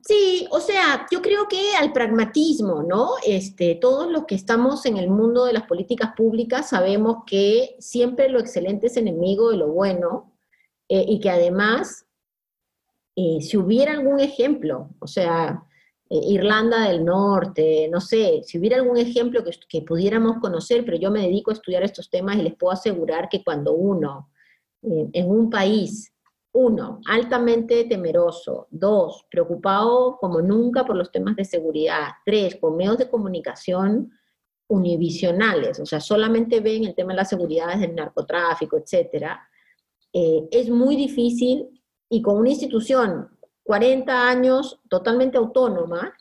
[0.07, 3.15] Sí, o sea, yo creo que al pragmatismo, ¿no?
[3.27, 8.29] Este, todos los que estamos en el mundo de las políticas públicas sabemos que siempre
[8.29, 10.33] lo excelente es enemigo de lo bueno
[10.89, 12.07] eh, y que además,
[13.17, 15.65] eh, si hubiera algún ejemplo, o sea,
[16.09, 20.99] eh, Irlanda del Norte, no sé, si hubiera algún ejemplo que, que pudiéramos conocer, pero
[20.99, 24.31] yo me dedico a estudiar estos temas y les puedo asegurar que cuando uno
[24.83, 26.13] en un país
[26.57, 28.67] uno, altamente temeroso.
[28.71, 32.09] Dos, preocupado como nunca por los temas de seguridad.
[32.25, 34.11] Tres, con medios de comunicación
[34.69, 39.49] univisionales, o sea, solamente ven el tema de la seguridad desde el narcotráfico, etcétera.
[40.13, 41.69] Eh, es muy difícil
[42.09, 43.29] y con una institución
[43.63, 46.15] 40 años totalmente autónoma,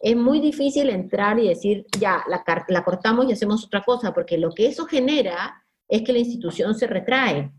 [0.00, 4.38] es muy difícil entrar y decir, ya, la, la cortamos y hacemos otra cosa, porque
[4.38, 7.52] lo que eso genera es que la institución se retrae.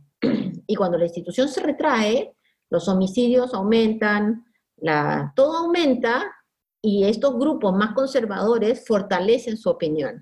[0.69, 2.35] Y cuando la institución se retrae,
[2.69, 4.45] los homicidios aumentan,
[4.77, 6.31] la, todo aumenta
[6.79, 10.21] y estos grupos más conservadores fortalecen su opinión,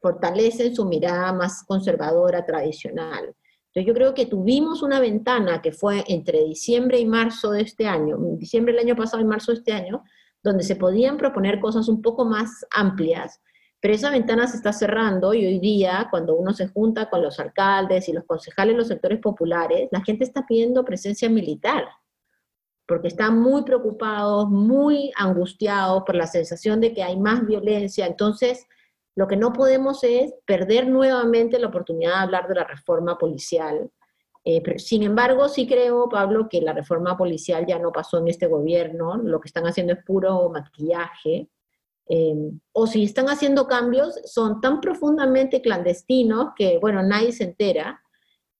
[0.00, 3.36] fortalecen su mirada más conservadora, tradicional.
[3.68, 7.86] Entonces yo creo que tuvimos una ventana que fue entre diciembre y marzo de este
[7.86, 10.02] año, diciembre del año pasado y marzo de este año,
[10.42, 13.40] donde se podían proponer cosas un poco más amplias
[13.80, 17.38] pero esa ventana se está cerrando y hoy día, cuando uno se junta con los
[17.38, 21.84] alcaldes y los concejales los sectores populares, la gente está pidiendo presencia militar,
[22.86, 28.06] porque están muy preocupados, muy angustiados por la sensación de que hay más violencia.
[28.06, 28.66] Entonces,
[29.14, 33.90] lo que no podemos es perder nuevamente la oportunidad de hablar de la reforma policial.
[34.44, 38.46] Eh, sin embargo, sí creo, Pablo, que la reforma policial ya no pasó en este
[38.46, 39.18] gobierno.
[39.18, 41.48] Lo que están haciendo es puro maquillaje
[42.08, 48.02] Em, o si están haciendo cambios, son tan profundamente clandestinos que, bueno, nadie se entera.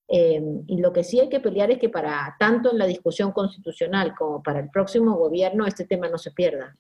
[0.07, 3.33] Em, y lo que sí hay que pelear es que para tanto en la discusión
[3.33, 6.77] constitucional como para el próximo gobierno, este tema no se pierda.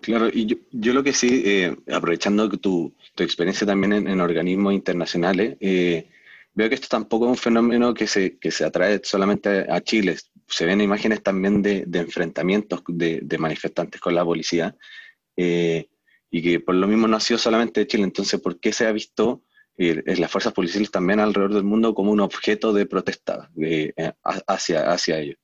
[0.00, 6.08] Claro, y yo, lo que sí, eh, aprovechando tu, experiencia también en, organismos internacionales, eh,
[6.54, 10.16] veo que esto tampoco es un fenómeno que se, que se atrae solamente a Chile.
[10.46, 14.74] Se ven imágenes también de, enfrentamientos de, manifestantes con la policía.
[15.36, 15.88] Eh,
[16.30, 18.04] y que por lo mismo no ha sido solamente de Chile.
[18.04, 19.42] Entonces, ¿por qué se ha visto
[19.76, 23.92] eh, las fuerzas policiales también alrededor del mundo como un objeto de protesta eh,
[24.46, 25.36] hacia, hacia ellos?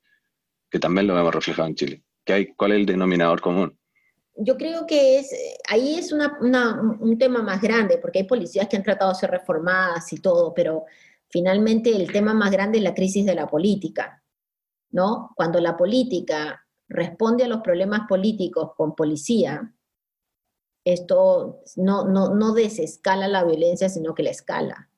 [0.70, 2.02] Que también lo hemos reflejado en Chile.
[2.24, 3.78] ¿Qué hay, ¿Cuál es el denominador común?
[4.40, 5.30] Yo creo que es,
[5.68, 6.38] ahí es una,
[7.00, 10.54] un tema más grande, porque hay policías que han tratado de ser reformadas y todo,
[10.54, 10.84] pero
[11.28, 14.22] finalmente el tema más grande es la crisis de la política,
[14.90, 15.32] ¿no?
[15.34, 19.74] Cuando la política responde a los problemas políticos con policía,
[20.92, 24.90] esto no, no, no desescala la violencia, sino que la escala.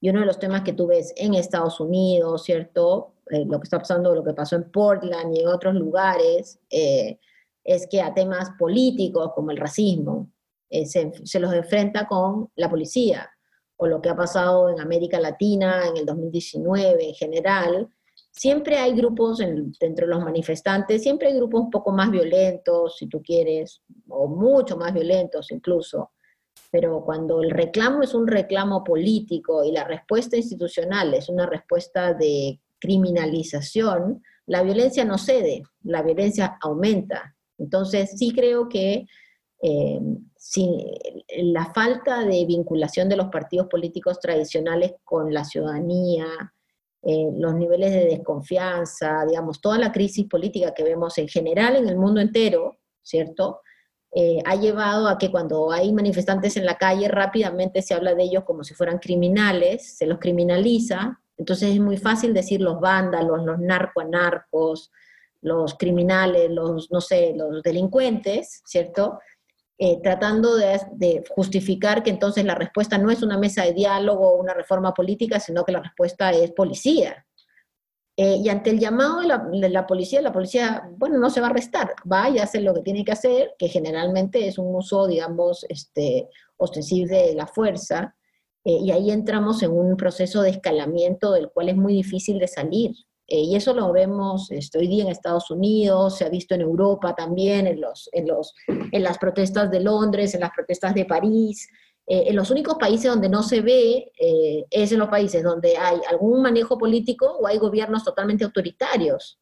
[0.00, 3.14] Y uno de los temas que tú ves en Estados Unidos, ¿cierto?
[3.30, 7.18] Eh, lo que está pasando, lo que pasó en Portland y en otros lugares, eh,
[7.64, 10.30] es que a temas políticos como el racismo
[10.68, 13.30] eh, se, se, los enfrenta con la policía,
[13.76, 17.88] o lo que ha pasado en América Latina en el 2019 en general,
[18.34, 23.06] Siempre hay grupos dentro de los manifestantes, siempre hay grupos un poco más violentos, si
[23.06, 26.12] tú quieres, o mucho más violentos incluso,
[26.70, 32.14] pero cuando el reclamo es un reclamo político y la respuesta institucional es una respuesta
[32.14, 37.36] de criminalización, la violencia no cede, la violencia aumenta.
[37.58, 39.04] Entonces sí creo que
[39.62, 40.00] eh,
[41.42, 46.26] la falta de vinculación de los partidos políticos tradicionales con la ciudadanía,
[47.02, 51.88] eh, los niveles de desconfianza, digamos, toda la crisis política que vemos en general en
[51.88, 53.60] el mundo entero, ¿cierto?
[54.14, 58.24] Eh, ha llevado a que cuando hay manifestantes en la calle rápidamente se habla de
[58.24, 63.44] ellos como si fueran criminales, se los criminaliza, entonces es muy fácil decir los vándalos,
[63.44, 64.92] los narco-anarcos,
[65.40, 69.18] los criminales, los, no sé, los delincuentes, ¿cierto?
[69.84, 74.40] Eh, tratando de, justificar que entonces la respuesta no es una mesa de diálogo o
[74.40, 77.26] una reforma política, sino que la respuesta es policía.
[78.16, 81.50] Eh, y ante el llamado de la, policía, la policía, bueno, no se va a
[81.50, 85.66] arrestar, va y hace lo que tiene que hacer, que generalmente es un uso, digamos,
[85.68, 88.14] este, ostensible de la fuerza,
[88.64, 92.46] eh, y ahí entramos en un proceso de escalamiento del cual es muy difícil de
[92.46, 92.92] salir.
[93.26, 96.60] Eh, y eso lo vemos este, hoy día en Estados Unidos, se ha visto en
[96.60, 101.04] Europa también, en, los, en, los, en las protestas de Londres, en las protestas de
[101.04, 101.68] París.
[102.06, 105.76] Eh, en los únicos países donde no se ve eh, es en los países donde
[105.76, 109.38] hay algún manejo político o hay gobiernos totalmente autoritarios,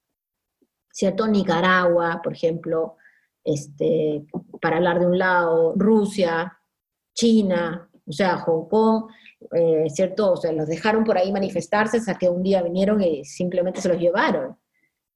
[0.91, 1.27] ¿cierto?
[1.27, 2.97] Nicaragua, por ejemplo,
[3.43, 4.27] este,
[4.61, 6.59] para hablar de un lado, Rusia,
[7.15, 9.05] China, o sea, Hong Kong,
[9.53, 10.33] eh, ¿cierto?
[10.33, 13.89] O sea, los dejaron por ahí manifestarse hasta que un día vinieron y simplemente se
[13.89, 14.57] los llevaron.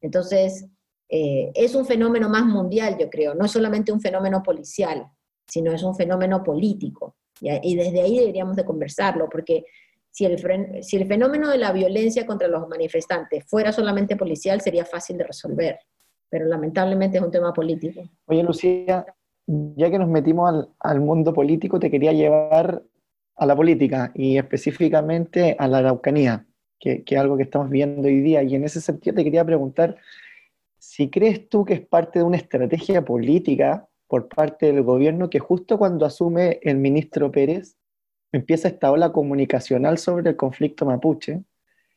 [0.01, 0.67] Entonces,
[1.09, 5.07] es un fenómeno más mundial, yo creo, no es solamente un fenómeno policial,
[5.47, 7.17] sino es un fenómeno político.
[7.41, 9.65] Y, desde ahí deberíamos de conversarlo, porque
[10.11, 10.39] si el,
[10.83, 15.25] si el fenómeno de la violencia contra los manifestantes fuera solamente policial, sería fácil de
[15.25, 15.79] resolver,
[16.29, 18.03] pero lamentablemente es un tema político.
[18.27, 19.05] Oye, Lucía,
[19.47, 22.83] ya que nos metimos al, al mundo político, te quería llevar
[23.37, 26.47] a la política y específicamente a la Araucanía,
[26.79, 28.43] que, es algo que estamos viendo hoy día.
[28.43, 29.97] Y en ese sentido te quería preguntar
[30.79, 35.39] si crees tú que es parte de una estrategia política por parte del gobierno que
[35.39, 37.77] justo cuando asume el ministro Pérez
[38.33, 41.43] empieza esta ola comunicacional sobre el conflicto mapuche,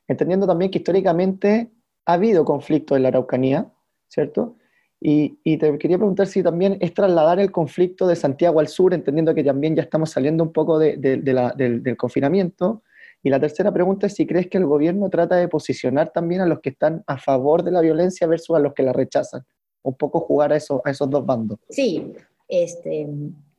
[0.08, 1.72] entendiendo también que históricamente
[2.06, 3.70] ha habido conflicto en la Araucanía,
[4.08, 4.56] ¿cierto?
[5.00, 8.94] Y, y, te quería preguntar si también es trasladar el conflicto de Santiago al sur,
[8.94, 12.82] entendiendo que también ya estamos saliendo un poco de, de, de la, del, del, confinamiento.
[13.22, 16.48] Y la tercera pregunta es si crees que el gobierno trata de posicionar también a
[16.48, 19.46] los que están a favor de la violencia versus a los que la rechazan
[19.88, 21.60] un poco jugar a, eso, a esos dos bandos.
[21.70, 22.14] Sí,
[22.48, 23.08] este,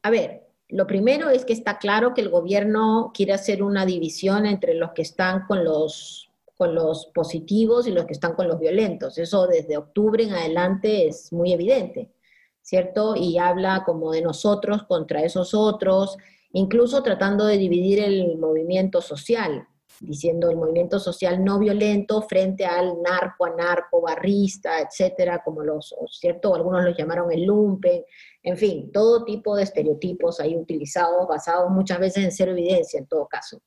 [0.02, 4.44] a ver, lo primero es que está claro que el gobierno quiere hacer una división
[4.44, 6.27] entre los que están con los,
[6.58, 9.16] con los positivos y los que están con los violentos.
[9.16, 12.12] Eso desde octubre en adelante es muy evidente,
[12.60, 13.14] ¿cierto?
[13.16, 16.18] Y habla como de nosotros contra esos otros,
[16.52, 19.66] incluso tratando de dividir el movimiento social
[20.00, 26.54] diciendo el movimiento social no violento frente al narco, anarco, barrista, etcétera, como los, ¿cierto?
[26.54, 28.04] Algunos los llamaron el lumpen,
[28.42, 33.06] en fin, todo tipo de estereotipos ahí utilizados, basados muchas veces en cero evidencia en
[33.06, 33.60] todo caso.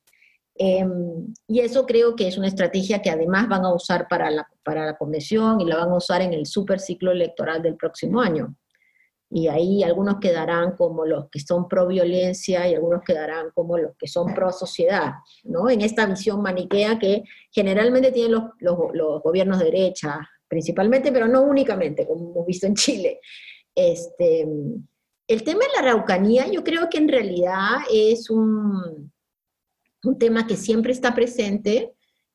[0.54, 4.46] Em, y eso creo que es una estrategia que además van a usar para la,
[4.62, 8.20] para la convención y la van a usar en el super ciclo electoral del próximo
[8.20, 8.54] año
[9.34, 13.96] y ahí algunos quedarán como los que son pro violencia y algunos quedarán como los
[13.96, 15.12] que son pro sociedad,
[15.44, 15.70] ¿no?
[15.70, 21.28] En esta visión maniquea que generalmente tienen los, los, los gobiernos de derecha, principalmente, pero
[21.28, 23.20] no únicamente, como hemos visto en Chile.
[23.74, 24.46] Este,
[25.26, 29.10] el tema de la araucanía yo creo que en realidad es un,
[30.04, 31.94] un tema que siempre está presente,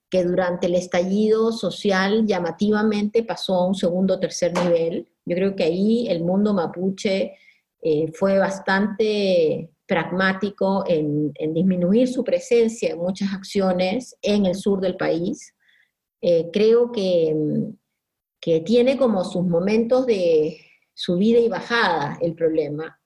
[0.10, 5.56] que durante el estallido social llamativamente pasó a un segundo o tercer nivel, yo creo
[5.56, 7.34] que ahí el mundo mapuche
[7.82, 14.96] eh, fue bastante pragmático en, disminuir su presencia en muchas acciones en el sur del
[14.96, 15.54] país.
[16.22, 17.36] Eh, creo que,
[18.42, 20.58] que, tiene como sus momentos de
[20.94, 22.97] subida y bajada el problema,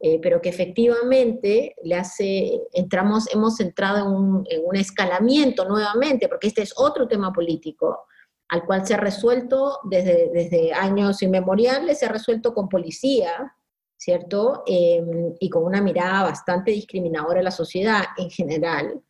[0.00, 6.28] eh, pero que efectivamente le hace, entramos, hemos entrado en un, en un escalamiento nuevamente,
[6.28, 8.06] porque este es otro tema político
[8.48, 13.54] al cual se ha resuelto desde, desde años inmemoriales, se ha resuelto con policía,
[13.96, 14.62] ¿cierto?
[14.66, 19.02] Em, y con una mirada bastante discriminadora a la sociedad en general.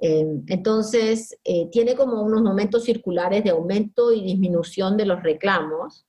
[0.00, 6.06] Em, entonces, eh, tiene como unos momentos circulares de aumento y disminución de los reclamos,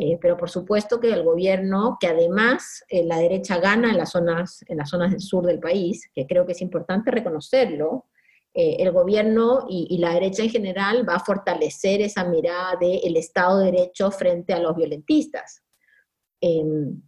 [0.00, 4.12] eh, pero por supuesto que el gobierno, que además eh, la derecha gana en las,
[4.12, 8.06] zonas, en las zonas del sur del país, que creo que es importante reconocerlo,
[8.54, 13.58] eh, el gobierno y, la derecha en general va a fortalecer esa mirada del Estado
[13.58, 15.64] de Derecho frente a los violentistas.
[16.40, 17.02] Em,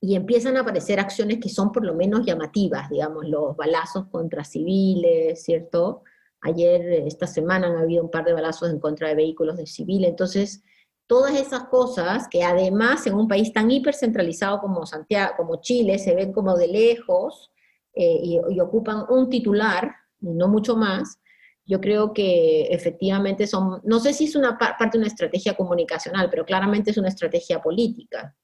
[0.00, 4.42] y empiezan a aparecer acciones que son por lo menos llamativas, digamos, los balazos contra
[4.42, 6.02] civiles, ¿cierto?
[6.40, 10.08] Ayer, esta semana, han habido un par de balazos en contra de vehículos de civiles.
[10.08, 10.62] Entonces,
[11.06, 16.14] todas esas cosas que además en un país tan hipercentralizado como Santiago, como Chile, se
[16.14, 17.52] ven como de lejos
[17.94, 19.90] eh, y, ocupan un titular
[20.20, 21.20] no mucho más,
[21.64, 26.28] yo creo que efectivamente son, no sé si es una parte de una estrategia comunicacional,
[26.30, 28.34] pero claramente es una estrategia política.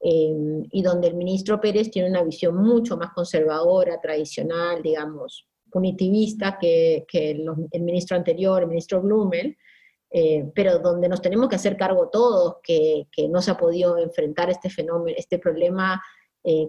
[0.00, 6.58] Em, y donde el ministro Pérez tiene una visión mucho más conservadora, tradicional, digamos, punitivista
[6.60, 9.56] que, que el ministro anterior, el ministro Blumel,
[10.14, 13.96] eh, pero donde nos tenemos que hacer cargo todos, que, que, no se ha podido
[13.96, 16.02] enfrentar este fenómeno, este problema
[16.44, 16.68] eh,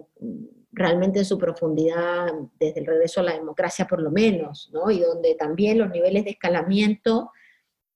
[0.72, 4.90] realmente en su profundidad desde el regreso a la democracia por lo menos, ¿no?
[4.90, 7.32] Y donde también los niveles de escalamiento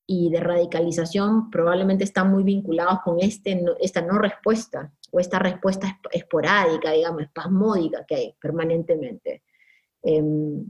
[0.07, 5.99] y de radicalización probablemente están muy vinculados con este, esta no respuesta o esta respuesta
[6.13, 9.43] esporádica, digamos, espasmódica que hay permanentemente.
[10.03, 10.65] Em,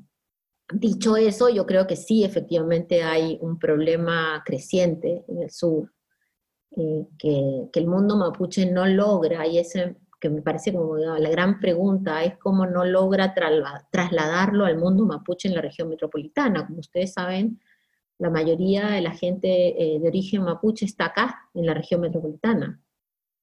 [0.73, 5.93] dicho eso, yo creo que sí, efectivamente hay un problema creciente en el sur,
[6.77, 11.61] eh, que, el mundo mapuche no logra, y ese que me parece como la gran
[11.61, 13.35] pregunta, es cómo no logra
[13.93, 16.67] trasladarlo al mundo mapuche en la región metropolitana.
[16.67, 17.61] Como ustedes saben,
[18.19, 22.83] la mayoría de la gente eh, de origen mapuche está acá, en la región metropolitana.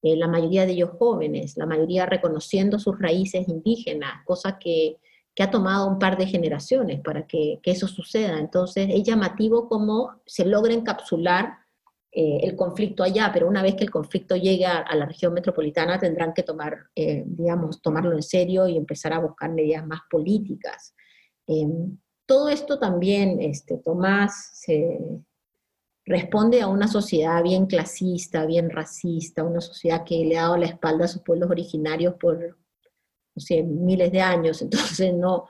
[0.02, 4.98] Eh, la mayoría de ellos jóvenes, la mayoría reconociendo sus raíces indígenas, cosa que,
[5.44, 8.40] ha tomado un par de generaciones para que, que, eso suceda.
[8.40, 11.66] Entonces es llamativo cómo se logra encapsular
[12.18, 16.00] eh, el conflicto allá, pero una vez que el conflicto llegue a, la región metropolitana
[16.00, 20.96] tendrán que tomar, eh, digamos, tomarlo en serio y empezar a buscar medidas más políticas.
[21.46, 24.98] Em, todo esto también, este, Tomás, se
[26.06, 30.68] responde a una sociedad bien clasista, bien racista, una sociedad que le ha dado la
[30.68, 32.58] espalda a sus pueblos originarios por,
[33.36, 35.48] no sé, miles de años, entonces no,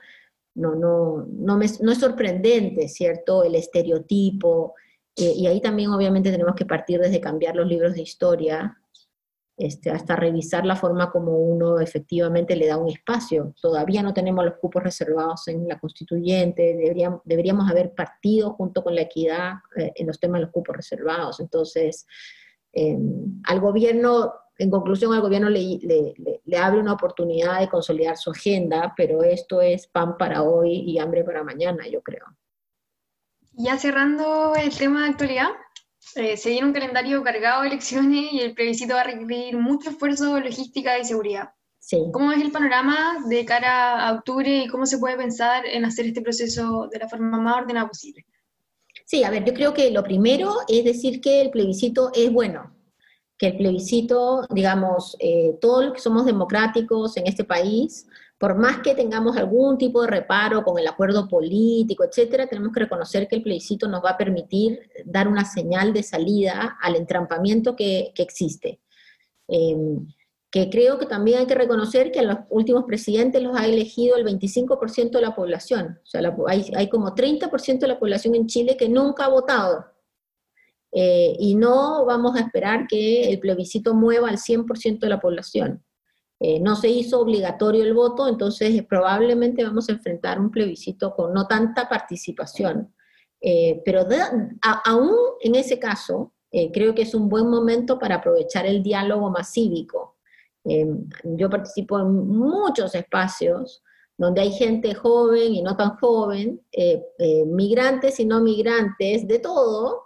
[0.54, 1.62] no, no, no, no
[1.92, 3.44] es sorprendente, ¿cierto?
[3.44, 4.74] El estereotipo,
[5.16, 8.76] eh, y ahí también obviamente tenemos que partir desde cambiar los libros de historia
[9.58, 13.54] este, hasta revisar la forma como uno efectivamente le da un espacio.
[13.62, 18.94] Todavía no tenemos los cupos reservados en la constituyente, deberíamos, deberíamos haber partido junto con
[18.94, 21.40] la equidad eh, en los temas de los cupos reservados.
[21.40, 22.06] Entonces,
[22.74, 28.16] em, al gobierno, en conclusión, al gobierno le, le, le, abre una oportunidad de consolidar
[28.16, 32.24] su agenda, pero esto es pan para hoy y hambre para mañana, yo creo.
[33.52, 35.48] Ya cerrando el tema de actualidad,
[36.14, 39.90] eh, se viene un calendario cargado de elecciones y el plebiscito va a requerir mucho
[39.90, 41.50] esfuerzo, logística y seguridad.
[41.78, 41.98] Sí.
[42.12, 46.06] ¿Cómo es el panorama de cara a octubre y cómo se puede pensar en hacer
[46.06, 48.24] este proceso de la forma más ordenada posible?
[49.04, 52.75] Sí, a ver, yo creo que lo primero es decir que el plebiscito es bueno,
[53.38, 58.06] que el plebiscito, digamos, eh, todos los que somos democráticos en este país,
[58.38, 62.80] por más que tengamos algún tipo de reparo con el acuerdo político, etcétera, tenemos que
[62.80, 67.76] reconocer que el plebiscito nos va a permitir dar una señal de salida al entrampamiento
[67.76, 68.80] que, existe.
[69.48, 70.06] Em,
[70.50, 74.16] que creo que también hay que reconocer que a los últimos presidentes los ha elegido
[74.16, 75.98] el 25% de la población.
[76.02, 79.84] O sea, hay, hay, como 30% de la población en Chile que nunca ha votado.
[80.98, 85.84] Eh, y no vamos a esperar que el plebiscito mueva al 100% de la población.
[86.38, 91.32] Eh, no se hizo obligatorio el voto, entonces probablemente vamos a enfrentar un plebiscito con
[91.32, 92.94] no tanta participación.
[93.40, 94.06] Eh, pero
[94.84, 99.30] aún en ese caso, eh, creo que es un buen momento para aprovechar el diálogo
[99.30, 100.14] más cívico.
[101.22, 103.84] yo participo en muchos espacios
[104.18, 106.60] donde hay gente joven y no tan joven,
[107.46, 110.05] migrantes y no migrantes, de todo,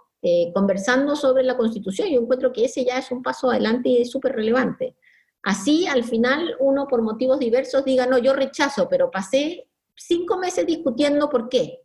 [0.53, 2.09] conversando sobre la Constitución.
[2.09, 4.95] Yo encuentro que ese ya es un paso adelante y es súper relevante.
[5.43, 10.65] Así al final uno por motivos diversos diga, no, yo rechazo, pero pasé cinco meses
[10.65, 11.79] discutiendo por qué.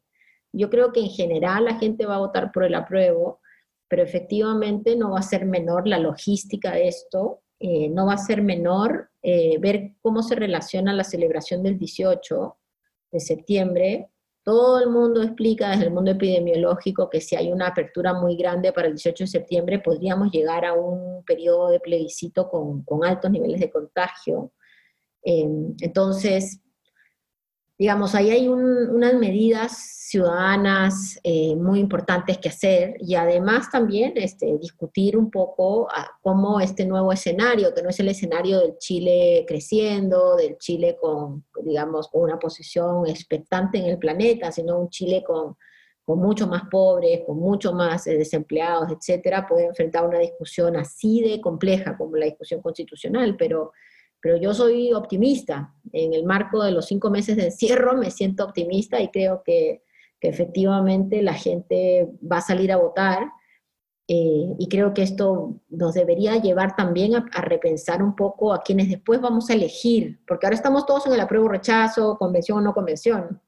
[0.53, 3.41] Yo creo que en general la gente va a votar por el apruebo,
[3.89, 8.19] pero efectivamente no va a ser menor la logística de esto, eh, no va a
[8.19, 12.57] ser menor eh, ver cómo se relaciona la celebración del 18
[13.13, 14.11] de septiembre
[14.47, 18.73] todo el mundo explica desde el mundo epidemiológico que si hay una apertura muy grande
[18.73, 23.59] para el 18 de septiembre podríamos llegar a un periodo de plebiscito con, altos niveles
[23.59, 24.53] de contagio.
[25.25, 25.49] Eh,
[25.81, 26.61] entonces,
[27.77, 34.57] digamos, ahí hay unas medidas ciudadanas eh, muy importantes que hacer y además también este,
[34.57, 35.89] discutir un poco
[36.23, 41.45] cómo este nuevo escenario, que no es el escenario del Chile creciendo, del Chile con,
[41.65, 45.57] digamos, con una posición expectante en el planeta, sino un Chile con,
[46.05, 51.21] con mucho más pobres, con mucho más eh, desempleados, etcétera, puede enfrentar una discusión así
[51.21, 53.73] de compleja como la discusión constitucional, pero
[54.19, 55.73] pero yo soy optimista.
[55.93, 59.83] En el marco de los cinco meses de encierro me siento optimista y creo que,
[60.29, 63.31] efectivamente la gente va a salir a votar.
[64.09, 68.89] Eh, y creo que esto nos debería llevar también a, repensar un poco a quienes
[68.89, 72.73] después vamos a elegir, porque ahora estamos todos en el apruebo rechazo, convención o no
[72.73, 73.43] convención,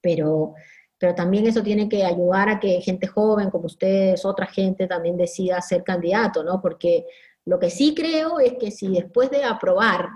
[0.00, 0.54] pero,
[0.96, 5.18] pero también eso tiene que ayudar a que gente joven como ustedes, otra gente también
[5.18, 6.62] decida ser candidato, ¿no?
[6.62, 7.04] Porque
[7.44, 10.08] lo que sí creo es que si después de aprobar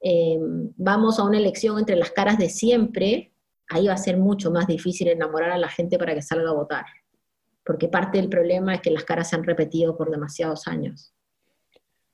[0.00, 0.38] eh,
[0.76, 3.32] vamos a una elección entre las caras de siempre,
[3.68, 6.54] ahí va a ser mucho más difícil enamorar a la gente para que salga a
[6.54, 6.84] votar.
[7.64, 11.14] Porque parte del problema es que las caras se han repetido por demasiados años.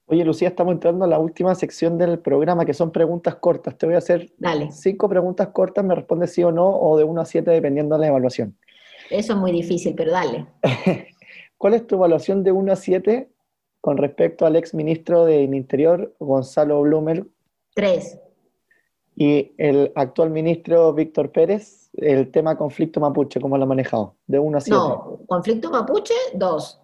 [0.07, 3.78] Oye, Lucía, estamos entrando a la última sección del programa, que son preguntas cortas.
[3.78, 4.32] Te voy a hacer
[4.70, 8.02] cinco preguntas cortas, me respondes sí o no, o de uno a siete, dependiendo de
[8.02, 8.59] la evaluación.
[9.11, 10.46] Eso es muy difícil, pero dale.
[11.57, 13.30] ¿Cuál es tu evaluación de 1 a 7
[13.84, 17.30] con respecto al ex ministro del Interior, Gonzalo Blumel.
[17.74, 18.18] Tres.
[19.16, 24.16] Y el actual ministro Víctor Pérez, el tema conflicto mapuche, ¿cómo lo ha manejado?
[24.26, 24.76] De uno a siete.
[24.76, 26.80] No, conflicto mapuche, dos.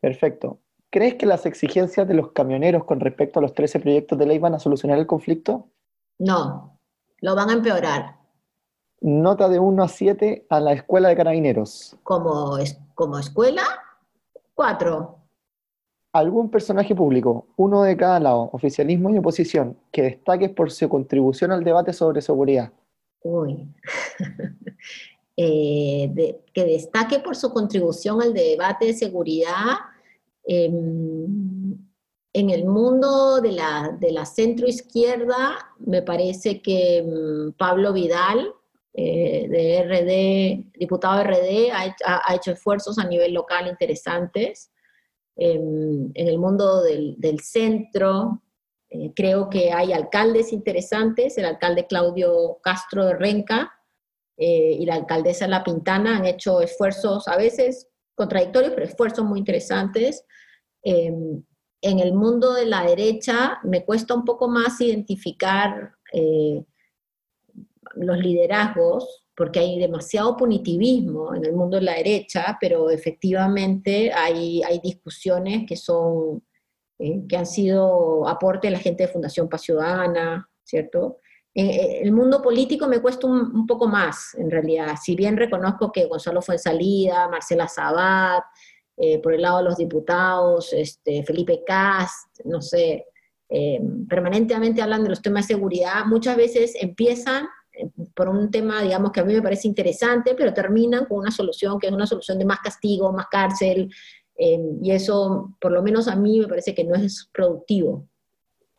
[0.00, 0.58] Perfecto.
[0.96, 4.38] ¿crees que las exigencias de los camioneros con respecto a los 13 proyectos de ley
[4.38, 5.68] van a solucionar el conflicto?
[6.18, 6.78] No,
[7.20, 8.16] lo van a empeorar.
[9.02, 11.96] Nota de 1 a 7 a la escuela de carabineros.
[12.02, 12.56] Como,
[12.94, 13.62] como escuela,
[14.54, 15.18] 4.
[16.16, 21.52] ¿Algún personaje público, uno de cada lado, oficialismo y oposición, que destaque por su contribución
[21.52, 22.72] al debate sobre seguridad?
[23.22, 23.68] Uy.
[25.38, 29.74] Eh, que destaque por su contribución al debate de seguridad.
[30.42, 31.76] Em,
[32.32, 38.50] en el mundo de la, de la centroizquierda, me parece que em, Pablo Vidal,
[38.94, 44.70] eh, de RD, diputado de RD, ha, hecho esfuerzos a nivel local interesantes.
[45.36, 48.42] Em, en el mundo del, centro,
[48.88, 53.72] eh, creo que hay alcaldes interesantes, el alcalde Claudio Castro de Renca
[54.38, 59.38] eh, y la alcaldesa La Pintana han hecho esfuerzos a veces contradictorios, pero esfuerzos muy
[59.38, 60.24] interesantes.
[60.82, 61.42] Em,
[61.82, 65.92] en el mundo de la derecha me cuesta un poco más identificar
[67.94, 74.62] los liderazgos, porque hay demasiado punitivismo en el mundo de la derecha, pero efectivamente hay,
[74.62, 76.42] hay discusiones que son,
[76.98, 81.18] eh, que han sido aporte de la gente de Fundación Paz Ciudadana, ¿cierto?
[81.54, 84.94] Eh, el mundo político me cuesta un, poco más, en realidad.
[85.02, 88.42] Si bien reconozco que Gonzalo Fuensalida, Marcela Sabat,
[88.96, 93.04] eh, por el lado de los diputados, este, Felipe Cast, no sé,
[94.08, 97.46] permanentemente hablan de los temas de seguridad, muchas veces empiezan
[98.14, 101.78] por un tema, digamos, que a mí me parece interesante, pero terminan con una solución
[101.78, 103.90] que es una solución de más castigo, más cárcel,
[104.38, 108.06] eh, y eso, por lo menos a mí, me parece que no es productivo.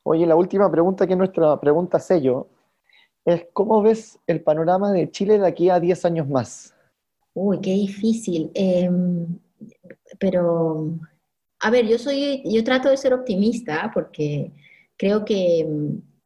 [0.03, 2.47] Oye, la última pregunta, que es nuestra pregunta sello,
[3.25, 6.73] es ¿cómo ves el panorama de Chile de aquí a 10 años más?
[7.33, 8.51] Uy, qué difícil.
[8.53, 9.37] Em,
[10.19, 10.91] pero,
[11.59, 14.51] a ver, yo soy, yo trato de ser optimista porque
[14.95, 15.67] creo que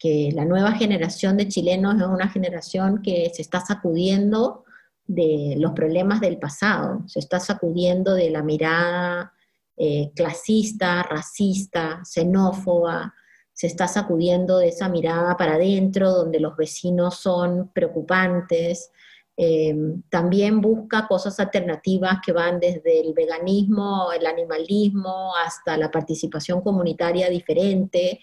[0.02, 4.64] que la nueva generación de chilenos es una generación que se está sacudiendo
[5.06, 9.32] de los problemas del pasado, se está sacudiendo de la mirada
[9.78, 13.14] eh, clasista, racista, xenófoba,
[13.54, 18.92] se está sacudiendo de esa mirada para adentro, donde los vecinos son preocupantes.
[19.38, 19.76] Eh,
[20.10, 27.30] también busca cosas alternativas que van desde el veganismo, el animalismo, hasta la participación comunitaria
[27.30, 28.20] diferente,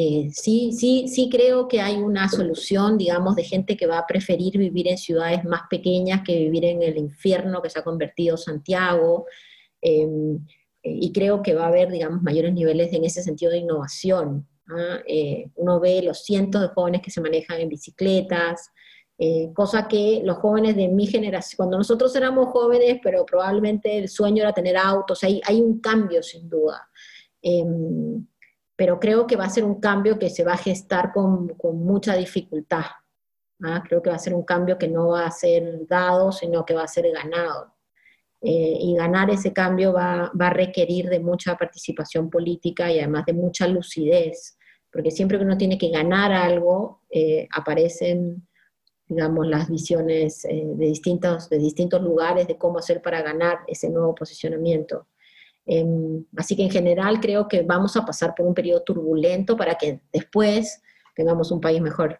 [0.00, 4.06] eh, sí, sí, sí creo que hay una solución, digamos, de gente que va a
[4.06, 8.36] preferir vivir en ciudades más pequeñas que vivir en el infierno que se ha convertido
[8.36, 9.26] Santiago.
[9.82, 10.36] Em,
[10.84, 14.46] eh, y creo que va a haber, digamos, mayores niveles en ese sentido de innovación.
[14.68, 15.00] ¿ah?
[15.04, 18.70] Eh, uno ve los cientos de jóvenes que se manejan en bicicletas,
[19.52, 24.44] cosa que los jóvenes de mi generación, cuando nosotros éramos jóvenes, pero probablemente el sueño
[24.44, 26.88] era tener autos, hay, hay un cambio sin duda.
[27.42, 28.24] Em,
[28.78, 31.84] pero creo que va a ser un cambio que se va a gestar con, con
[31.84, 32.84] mucha dificultad.
[33.64, 33.82] ¿ah?
[33.84, 36.74] Creo que va a ser un cambio que no va a ser dado, sino que
[36.74, 37.74] va a ser ganado.
[38.40, 43.26] Eh, y ganar ese cambio va, va, a requerir de mucha participación política y además
[43.26, 44.56] de mucha lucidez,
[44.92, 48.46] porque siempre que uno tiene que ganar algo, eh, aparecen,
[49.08, 53.90] digamos, las visiones eh, de, distintos, de distintos lugares de cómo hacer para ganar ese
[53.90, 55.08] nuevo posicionamiento.
[55.70, 59.74] Em, así que en general creo que vamos a pasar por un periodo turbulento para
[59.74, 60.80] que después
[61.14, 62.18] tengamos un país mejor.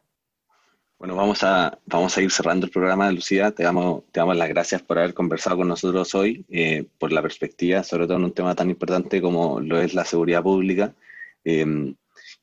[0.98, 3.50] Bueno, vamos a, vamos a ir cerrando el programa, Lucía.
[3.52, 7.22] Te damos, te damos las gracias por haber conversado con nosotros hoy, eh, por la
[7.22, 10.94] perspectiva, sobre todo en un tema tan importante como lo es la seguridad pública,
[11.42, 11.94] em,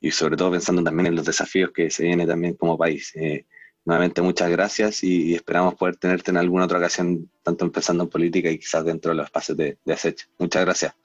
[0.01, 3.11] y sobre todo pensando también en los desafíos que se vienen también como país.
[3.15, 3.45] Eh,
[3.85, 8.49] nuevamente muchas gracias y, esperamos poder tenerte en alguna otra ocasión, tanto empezando en política
[8.49, 10.27] y quizás dentro de los espacios de, de acecho.
[10.37, 10.95] Muchas gracias.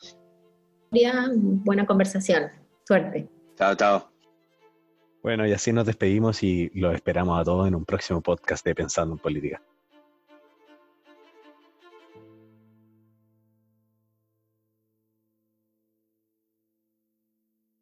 [0.91, 2.51] Buena conversación.
[2.85, 3.29] Suerte.
[3.57, 4.11] Chao, chao.
[5.23, 8.75] Bueno, y así nos despedimos y los esperamos a todos en un próximo podcast de
[8.75, 9.63] Pensando en Política.